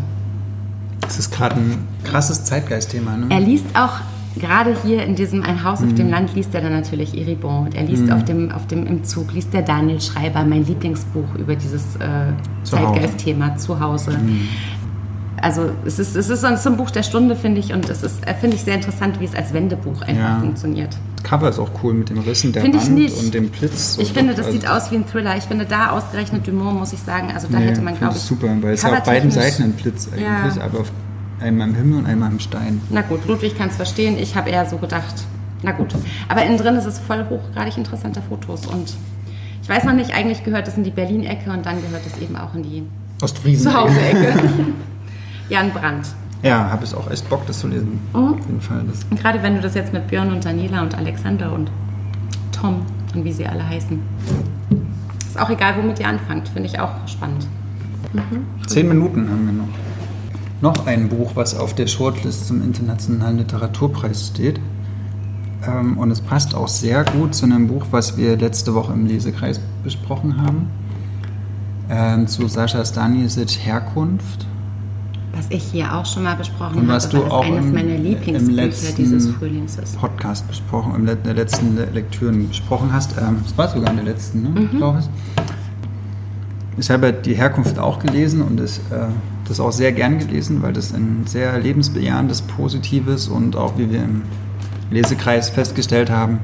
[1.08, 3.16] Das ist gerade ein krasses Zeitgeistthema.
[3.16, 3.26] Ne?
[3.30, 4.00] Er liest auch
[4.38, 5.96] gerade hier in diesem Ein Haus auf mhm.
[5.96, 8.12] dem Land liest er dann natürlich Eribon und er liest mhm.
[8.12, 12.32] auf dem, auf dem, im Zug, liest der Daniel Schreiber, mein Lieblingsbuch über dieses äh,
[12.62, 14.12] Zeitgeistthema zu Hause.
[14.12, 14.48] Mhm.
[15.42, 18.26] Also es ist, es ist so ein Buch der Stunde, finde ich, und es ist,
[18.26, 20.38] äh, finde ich, sehr interessant, wie es als Wendebuch einfach ja.
[20.40, 20.96] funktioniert.
[21.16, 23.98] Das Cover ist auch cool mit dem Rissen der find Wand und dem Blitz.
[24.00, 25.36] Ich finde, das also sieht aus wie ein Thriller.
[25.36, 28.22] Ich finde, da ausgerechnet Dumont, muss ich sagen, also da nee, hätte man, glaube ich...
[28.22, 30.62] super, weil es ja auf beiden Seiten ein Blitz eigentlich, ja.
[30.62, 30.92] aber auf
[31.40, 32.80] einmal im Himmel und einmal im Stein.
[32.90, 34.16] Na gut, Ludwig kann es verstehen.
[34.18, 35.24] Ich habe eher so gedacht,
[35.62, 35.94] na gut.
[36.28, 38.94] Aber innen drin ist es voll hochgradig interessante Fotos und
[39.62, 42.36] ich weiß noch nicht, eigentlich gehört es in die Berlin-Ecke und dann gehört es eben
[42.36, 42.84] auch in die
[43.20, 44.34] Ostfriesen Zuhause-Ecke.
[45.48, 46.08] Jan Brandt.
[46.42, 48.00] Ja, habe ich auch echt Bock, das zu lesen.
[48.12, 48.34] Mhm.
[48.34, 48.84] Auf jeden Fall.
[48.86, 49.20] Das.
[49.20, 51.70] Gerade wenn du das jetzt mit Björn und Daniela und Alexander und
[52.52, 52.82] Tom
[53.14, 53.98] und wie sie alle heißen.
[55.26, 57.46] Ist auch egal, womit ihr anfangt, finde ich auch spannend.
[58.12, 58.66] Mhm.
[58.66, 59.68] Zehn Minuten haben wir noch.
[60.60, 64.58] Noch ein Buch, was auf der Shortlist zum Internationalen Literaturpreis steht.
[65.66, 69.06] Ähm, und es passt auch sehr gut zu einem Buch, was wir letzte Woche im
[69.06, 70.68] Lesekreis besprochen haben.
[71.90, 74.47] Ähm, zu Sascha Stanisic Herkunft
[75.38, 78.92] was ich hier auch schon mal besprochen habe, was du auch eines im, meiner Lieblingsbücher
[78.96, 79.96] dieses Frühlings ist.
[79.96, 83.16] Podcast besprochen, in der letzten Lektüren besprochen hast.
[83.18, 84.48] Ähm, das war sogar in der letzten, ne?
[84.60, 84.76] Mhm.
[84.76, 85.08] glaube ich.
[86.78, 89.06] Ich habe die Herkunft auch gelesen und das, äh,
[89.46, 94.02] das auch sehr gern gelesen, weil das ein sehr lebensbejahendes, positives und auch wie wir
[94.02, 94.22] im
[94.90, 96.40] Lesekreis festgestellt haben,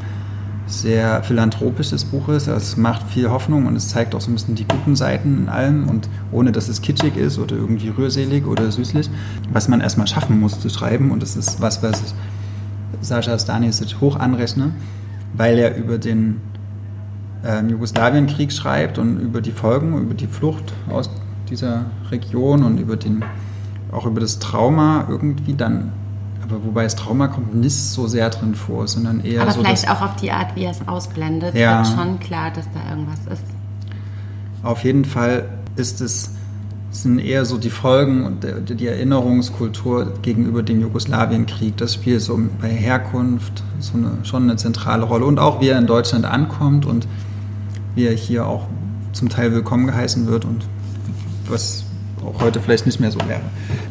[0.67, 2.47] sehr philanthropisches Buch ist.
[2.47, 5.49] Es macht viel Hoffnung und es zeigt auch so ein bisschen die guten Seiten in
[5.49, 9.11] allem und ohne dass es kitschig ist oder irgendwie rührselig oder süßlich,
[9.53, 12.15] was man erstmal schaffen muss zu schreiben und das ist was, was ich
[13.01, 14.73] Sascha Stanisic hoch anrechne,
[15.35, 16.41] weil er über den
[17.45, 21.11] ähm, Jugoslawienkrieg schreibt und über die Folgen, über die Flucht aus
[21.51, 23.23] dieser Region und über den,
[23.93, 25.93] auch über das Trauma irgendwie dann,
[26.45, 29.61] aber wobei das Trauma kommt nicht so sehr drin vor, sondern eher aber so.
[29.61, 31.79] vielleicht auch auf die Art, wie er es ausblendet, Ja.
[31.79, 33.45] wird schon klar, dass da irgendwas ist.
[34.63, 36.31] Auf jeden Fall ist es
[36.91, 41.77] sind eher so die Folgen und die Erinnerungskultur gegenüber dem Jugoslawienkrieg.
[41.77, 45.79] Das spielt so bei Herkunft so eine, schon eine zentrale Rolle und auch wie er
[45.79, 47.09] in Deutschland ankommt und
[47.97, 48.67] wie er hier auch
[49.13, 50.67] zum Teil willkommen geheißen wird und
[51.49, 51.85] was
[52.25, 53.43] auch heute vielleicht nicht mehr so wäre.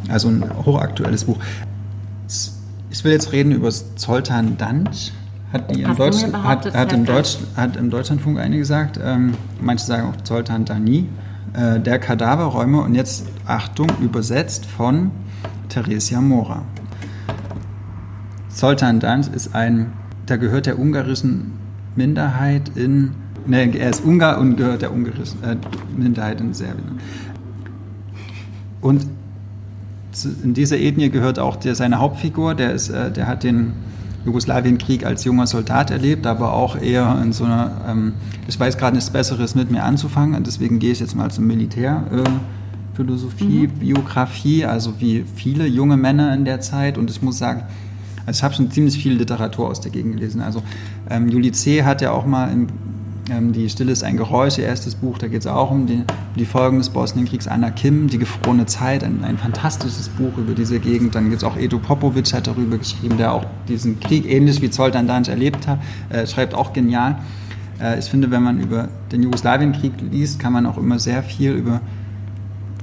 [0.09, 1.37] Also ein hochaktuelles Buch.
[2.93, 5.11] Ich will jetzt reden über Zoltan Danch.
[5.51, 8.99] Hat, die mir Deutsch, hat, hat, im Deutsch, hat im Deutschlandfunk eine gesagt.
[9.03, 11.09] Ähm, manche sagen auch Zoltan Dani.
[11.53, 15.09] Äh, der Kadaverräumer und jetzt Achtung, übersetzt von
[15.69, 16.65] Theresia Mora.
[18.49, 19.91] Zoltan Danch ist ein,
[20.29, 21.53] der gehört der ungarischen
[21.95, 23.15] Minderheit in,
[23.47, 25.55] ne, er ist Ungar und gehört der ungarischen äh,
[25.97, 26.99] Minderheit in Serbien.
[28.81, 29.07] Und
[30.43, 33.73] in dieser Ethnie gehört auch der, seine Hauptfigur, der, ist, äh, der hat den
[34.25, 38.13] Jugoslawienkrieg als junger Soldat erlebt, aber auch eher in so einer, ähm,
[38.47, 41.47] ich weiß gerade nichts Besseres mit mir anzufangen, und deswegen gehe ich jetzt mal zum
[41.47, 42.03] Militär.
[42.11, 42.29] Äh,
[42.93, 46.97] Philosophie, Biografie, also wie viele junge Männer in der Zeit.
[46.97, 47.63] Und ich muss sagen,
[48.25, 50.41] also ich habe schon ziemlich viel Literatur aus der Gegend gelesen.
[50.41, 50.61] Also
[51.09, 51.83] ähm, Juli C.
[51.83, 52.67] hat ja auch mal in,
[53.29, 55.97] ähm, Die Stille ist ein Geräusch, ihr erstes Buch, da geht es auch um die,
[55.97, 56.05] um
[56.37, 57.47] die Folgen des Bosnienkriegs.
[57.47, 61.15] Anna Kim, Die gefrorene Zeit, ein, ein fantastisches Buch über diese Gegend.
[61.15, 64.69] Dann gibt es auch Edo Popovic, hat darüber geschrieben, der auch diesen Krieg ähnlich wie
[64.69, 67.17] Zoltan Danch erlebt hat, äh, schreibt auch genial.
[67.81, 71.51] Äh, ich finde, wenn man über den Jugoslawienkrieg liest, kann man auch immer sehr viel
[71.53, 71.81] über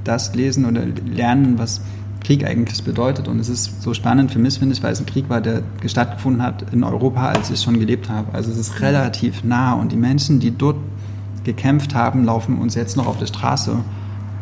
[0.04, 1.80] das lesen oder lernen, was
[2.20, 3.28] Krieg eigentlich bedeutet.
[3.28, 5.62] Und es ist so spannend für mich, finde ich, weil es ein Krieg war, der
[5.86, 8.32] stattgefunden hat in Europa, als ich schon gelebt habe.
[8.34, 10.76] Also es ist relativ nah und die Menschen, die dort
[11.44, 13.76] gekämpft haben, laufen uns jetzt noch auf der Straße.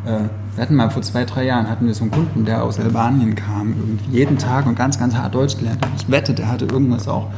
[0.05, 2.81] Äh, wir hatten mal vor zwei, drei Jahren hatten wir so einen Kunden, der aus
[2.81, 5.93] Albanien kam, irgendwie jeden Tag und ganz, ganz hart Deutsch gelernt hat.
[5.97, 7.29] Ich wette, der hatte irgendwas auch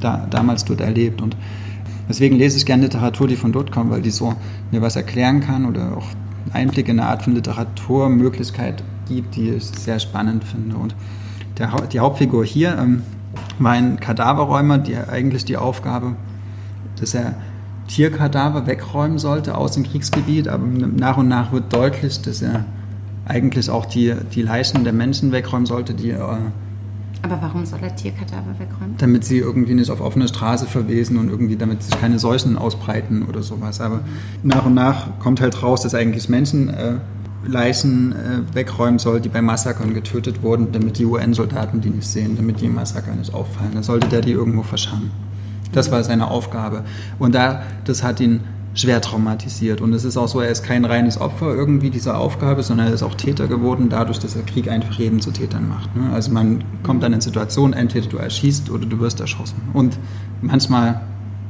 [0.00, 1.20] da, damals dort erlebt.
[1.20, 1.36] Und
[2.08, 4.34] deswegen lese ich gerne Literatur, die von dort kommt, weil die so
[4.70, 6.06] mir was erklären kann oder auch
[6.54, 8.82] Einblick in eine Art von Literaturmöglichkeit
[9.14, 10.76] gibt, die ich sehr spannend finde.
[10.76, 10.94] Und
[11.58, 13.02] der, die Hauptfigur hier ähm,
[13.58, 16.16] war ein Kadaverräumer, die eigentlich die Aufgabe,
[16.98, 17.34] dass er
[17.88, 22.64] Tierkadaver wegräumen sollte aus dem Kriegsgebiet, aber nach und nach wird deutlich, dass er
[23.26, 27.94] eigentlich auch die, die Leichen der Menschen wegräumen sollte, die, äh, Aber warum soll er
[27.94, 28.94] Tierkadaver wegräumen?
[28.98, 33.24] damit sie irgendwie nicht auf offene Straße verwesen und irgendwie damit sich keine Seuchen ausbreiten
[33.28, 33.80] oder sowas.
[33.80, 34.00] Aber
[34.42, 36.94] nach und nach kommt halt raus, dass eigentlich Menschen äh,
[37.44, 42.36] Leichen äh, wegräumen soll, die bei Massakern getötet wurden, damit die UN-Soldaten die nicht sehen,
[42.36, 43.70] damit die Massaker nicht auffallen.
[43.74, 45.10] Dann sollte der die irgendwo verscharren.
[45.72, 46.84] Das war seine Aufgabe.
[47.18, 48.40] Und da, das hat ihn
[48.74, 49.80] schwer traumatisiert.
[49.80, 52.94] Und es ist auch so, er ist kein reines Opfer irgendwie dieser Aufgabe, sondern er
[52.94, 55.94] ist auch Täter geworden, dadurch, dass der Krieg einfach jeden zu Tätern macht.
[55.96, 56.10] Ne?
[56.12, 59.60] Also man kommt dann in Situationen, entweder du erschießt oder du wirst erschossen.
[59.72, 59.98] Und
[60.40, 61.00] manchmal,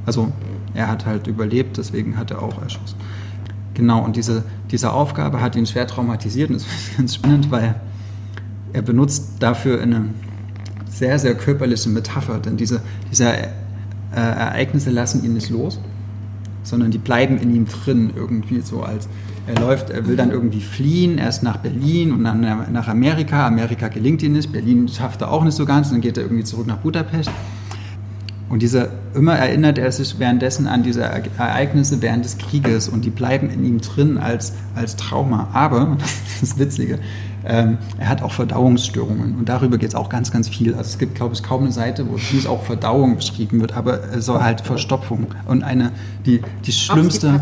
[0.06, 0.32] also
[0.74, 2.96] er hat halt überlebt, deswegen hat er auch erschossen.
[3.74, 7.74] Genau, und diese, diese Aufgabe hat ihn schwer traumatisiert und das ist ganz spannend, weil
[8.72, 10.06] er benutzt dafür eine
[10.88, 13.46] sehr, sehr körperliche Metapher, denn diese, diese äh,
[14.12, 15.80] Ereignisse lassen ihn nicht los,
[16.62, 19.08] sondern die bleiben in ihm drin, irgendwie so als
[19.46, 22.40] er läuft, er will dann irgendwie fliehen, erst nach Berlin und dann
[22.72, 23.46] nach Amerika.
[23.46, 26.44] Amerika gelingt ihm nicht, Berlin schafft er auch nicht so ganz, dann geht er irgendwie
[26.44, 27.30] zurück nach Budapest.
[28.50, 33.10] Und diese, immer erinnert er sich währenddessen an diese Ereignisse während des Krieges und die
[33.10, 35.48] bleiben in ihm drin als, als Trauma.
[35.52, 36.10] Aber, das
[36.42, 36.98] ist das Witzige,
[37.44, 40.74] ähm, er hat auch Verdauungsstörungen und darüber geht es auch ganz, ganz viel.
[40.74, 44.20] Also es gibt, glaube ich, kaum eine Seite, wo nicht auch Verdauung beschrieben wird, aber
[44.20, 45.26] so halt Verstopfung.
[45.46, 45.92] Und eine,
[46.26, 47.40] die, die schlimmste...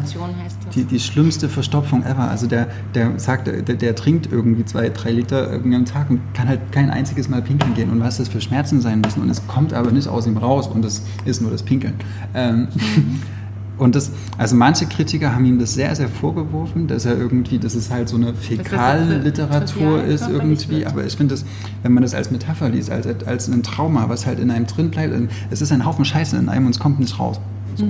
[0.75, 2.29] Die, die schlimmste Verstopfung ever.
[2.29, 6.21] Also der, der sagt, der, der trinkt irgendwie zwei, drei Liter irgendwie am Tag und
[6.35, 7.91] kann halt kein einziges Mal pinkeln gehen.
[7.91, 9.23] Und was das für Schmerzen sein müssen.
[9.23, 11.95] Und es kommt aber nicht aus ihm raus und es ist nur das Pinkeln.
[12.35, 12.69] Ähm,
[13.79, 17.75] Und das, also manche Kritiker haben ihm das sehr, sehr vorgeworfen, dass er irgendwie, dass
[17.75, 20.85] es halt so eine Fäkalliteratur ist irgendwie.
[20.85, 21.45] Aber ich finde das,
[21.83, 24.91] wenn man das als Metapher liest, als, als ein Trauma, was halt in einem drin
[24.91, 25.15] bleibt,
[25.51, 27.41] es ist ein Haufen Scheiße in einem und es kommt nicht raus.
[27.77, 27.87] So.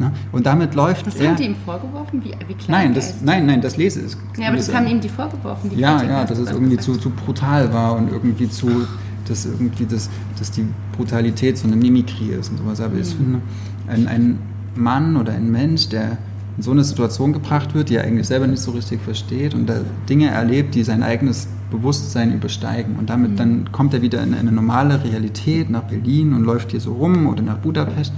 [0.00, 0.12] Ne?
[0.32, 1.28] Und damit läuft Das er.
[1.28, 2.24] haben die ihm vorgeworfen?
[2.24, 4.16] Wie, wie klein Nein, das, nein, nein, das lese ich.
[4.38, 5.68] Ja, aber das haben ihm die vorgeworfen.
[5.68, 8.86] Die ja, Kritiker, ja, dass es dann irgendwie zu, zu brutal war und irgendwie zu,
[9.28, 10.08] dass irgendwie das,
[10.38, 10.64] dass die
[10.96, 12.80] Brutalität so eine Mimikrie ist und sowas.
[12.80, 13.40] Aber ich finde,
[13.88, 14.38] ein, ein
[14.74, 16.18] Mann oder ein Mensch, der
[16.56, 19.66] in so eine Situation gebracht wird, die er eigentlich selber nicht so richtig versteht und
[19.66, 22.96] da Dinge erlebt, die sein eigenes Bewusstsein übersteigen.
[22.96, 26.80] Und damit dann kommt er wieder in eine normale Realität nach Berlin und läuft hier
[26.80, 28.12] so rum oder nach Budapest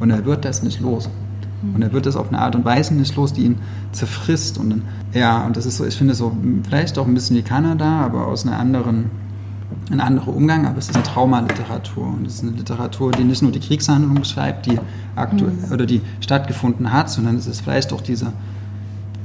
[0.00, 1.08] und er wird das nicht los.
[1.74, 3.56] Und er wird das auf eine Art und Weise nicht los, die ihn
[3.90, 4.58] zerfrisst.
[4.58, 4.82] Und dann,
[5.12, 8.28] ja, und das ist so, ich finde so, vielleicht auch ein bisschen wie Kanada, aber
[8.28, 9.06] aus einer anderen,
[9.90, 12.06] ein anderer Umgang, aber es ist eine Traumaliteratur.
[12.06, 14.78] Und es ist eine Literatur, die nicht nur die Kriegshandlung beschreibt, die
[15.16, 18.32] aktuell oder die stattgefunden hat, sondern es ist vielleicht auch dieser,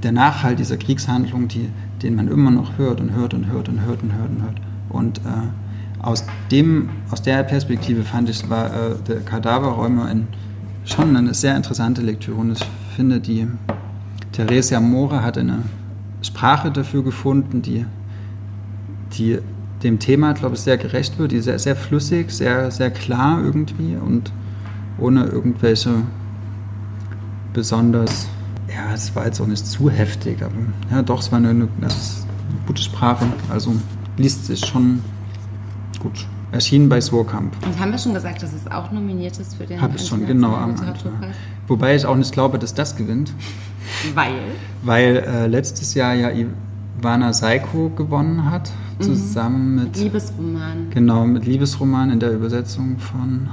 [0.03, 1.69] der Nachhalt dieser Kriegshandlung, die,
[2.01, 4.55] den man immer noch hört und hört und hört und hört und hört und hört.
[4.89, 10.27] Und äh, aus, dem, aus der Perspektive fand ich, war äh, der Kadaverräumer ein,
[10.85, 12.37] schon eine sehr interessante Lektüre.
[12.37, 12.65] Und ich
[12.95, 13.47] finde, die
[14.33, 15.59] Theresia Mora hat eine
[16.21, 17.85] Sprache dafür gefunden, die,
[19.13, 19.39] die
[19.83, 23.95] dem Thema, glaube ich, sehr gerecht wird, die sehr, sehr flüssig, sehr, sehr klar irgendwie
[23.95, 24.31] und
[24.97, 25.91] ohne irgendwelche
[27.53, 28.27] besonders,
[28.67, 30.53] ja, es war jetzt auch nicht zu heftig, aber
[30.91, 31.91] ja, doch, es war eine, eine, eine
[32.65, 33.73] gute Sprache, also
[34.17, 35.01] liest sich schon
[35.99, 36.25] gut.
[36.51, 37.55] Erschienen bei Swarkamp.
[37.65, 40.27] Und haben wir schon gesagt, dass es auch nominiert ist für den Habe ich schon,
[40.27, 40.93] genau am Anfang.
[41.67, 43.33] Wobei ich auch nicht glaube, dass das gewinnt,
[44.13, 44.35] Weil?
[44.83, 50.89] weil äh, letztes Jahr ja Ivana Seiko gewonnen hat, zusammen mit, Liebesroman.
[50.89, 53.49] genau, mit Liebesroman in der Übersetzung von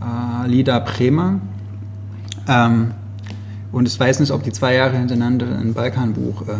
[0.00, 1.40] äh, Lida Bremer.
[2.48, 2.92] Ähm,
[3.72, 6.54] und ich weiß nicht, ob die zwei Jahre hintereinander ein Balkanbuch äh,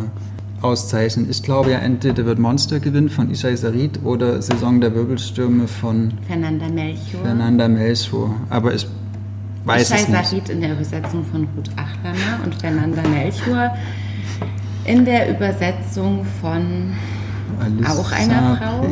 [0.62, 1.28] auszeichnen.
[1.30, 6.14] Ich glaube ja, entweder wird Monster gewinnen von Ishai Sarid oder Saison der Wirbelstürme von
[6.26, 7.22] Fernanda Melchior.
[7.22, 8.34] Fernanda Melchor.
[8.50, 8.86] Aber ich
[9.64, 10.30] weiß Ishai es nicht.
[10.30, 13.74] Sarid in der Übersetzung von Ruth Achlamer und Fernanda Melchior
[14.84, 16.92] in der Übersetzung von
[17.60, 18.86] Alissa Auch einer Frau?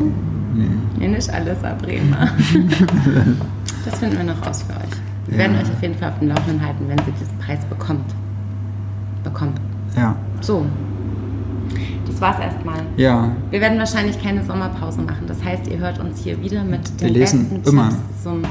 [0.54, 0.66] Nee.
[0.98, 2.28] Nee, nicht Alissa Bremer.
[3.84, 4.90] das finden wir noch raus für euch.
[5.26, 5.38] Wir Ja.
[5.44, 8.04] werden euch auf jeden Fall auf dem Laufenden halten, wenn sie diesen Preis bekommt.
[9.24, 9.60] Bekommt.
[9.96, 10.14] Ja.
[10.40, 10.66] So.
[12.06, 12.80] Das war's erstmal.
[12.96, 13.30] Ja.
[13.50, 15.26] Wir werden wahrscheinlich keine Sommerpause machen.
[15.26, 17.88] Das heißt, ihr hört uns hier wieder mit Wir den lesen besten immer.
[17.88, 18.42] Tipps zum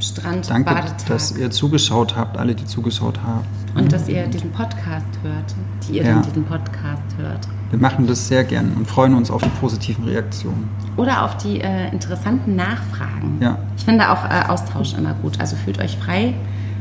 [0.00, 1.06] Strand, Danke, Badetag.
[1.08, 3.44] dass ihr zugeschaut habt, alle, die zugeschaut haben.
[3.74, 5.54] und dass ihr diesen Podcast hört,
[5.88, 6.14] die ihr Ja.
[6.14, 7.48] dann diesen Podcast hört.
[7.70, 10.70] Wir machen das sehr gern und freuen uns auf die positiven Reaktionen.
[10.96, 13.36] Oder auf die äh, interessanten Nachfragen.
[13.40, 13.58] Ja.
[13.76, 15.38] Ich finde auch äh, Austausch immer gut.
[15.38, 16.34] Also fühlt euch frei,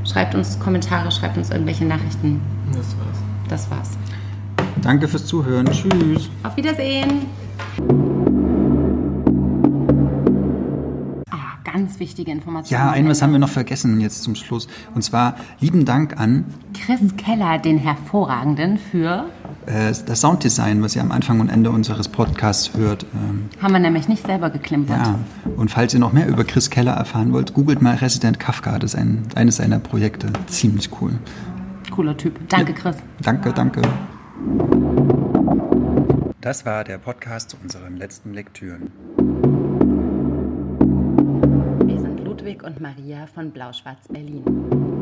[0.05, 2.39] schreibt uns Kommentare, schreibt uns irgendwelche Nachrichten.
[2.71, 3.17] Das war's.
[3.49, 3.97] Das war's.
[4.81, 5.65] Danke fürs Zuhören.
[5.65, 6.29] Tschüss.
[6.43, 7.25] Auf Wiedersehen.
[11.29, 12.79] Ah, ganz wichtige Information.
[12.79, 14.69] Ja, ein was haben wir noch vergessen jetzt zum Schluss.
[14.95, 19.25] Und zwar lieben Dank an Chris Keller, den hervorragenden für.
[19.67, 23.05] Äh, das Sounddesign, was ihr am Anfang und Ende unseres Podcasts hört.
[23.13, 24.97] Ähm, Haben wir nämlich nicht selber geklimpert.
[24.97, 25.19] ja,
[25.55, 28.79] und falls ihr noch mehr über Chris Keller erfahren wollt, googelt mal Resident Kafka.
[28.79, 30.27] Das ist ein, eines seiner Projekte.
[30.47, 31.13] Ziemlich cool.
[31.91, 32.39] Cooler Typ.
[32.49, 32.95] Danke, Chris.
[33.21, 33.81] Danke, danke.
[36.41, 38.91] Das war der Podcast zu unseren letzten Lektüren.
[41.85, 44.96] Wir sind Ludwig und Maria von Blau-Schwarz Berlin.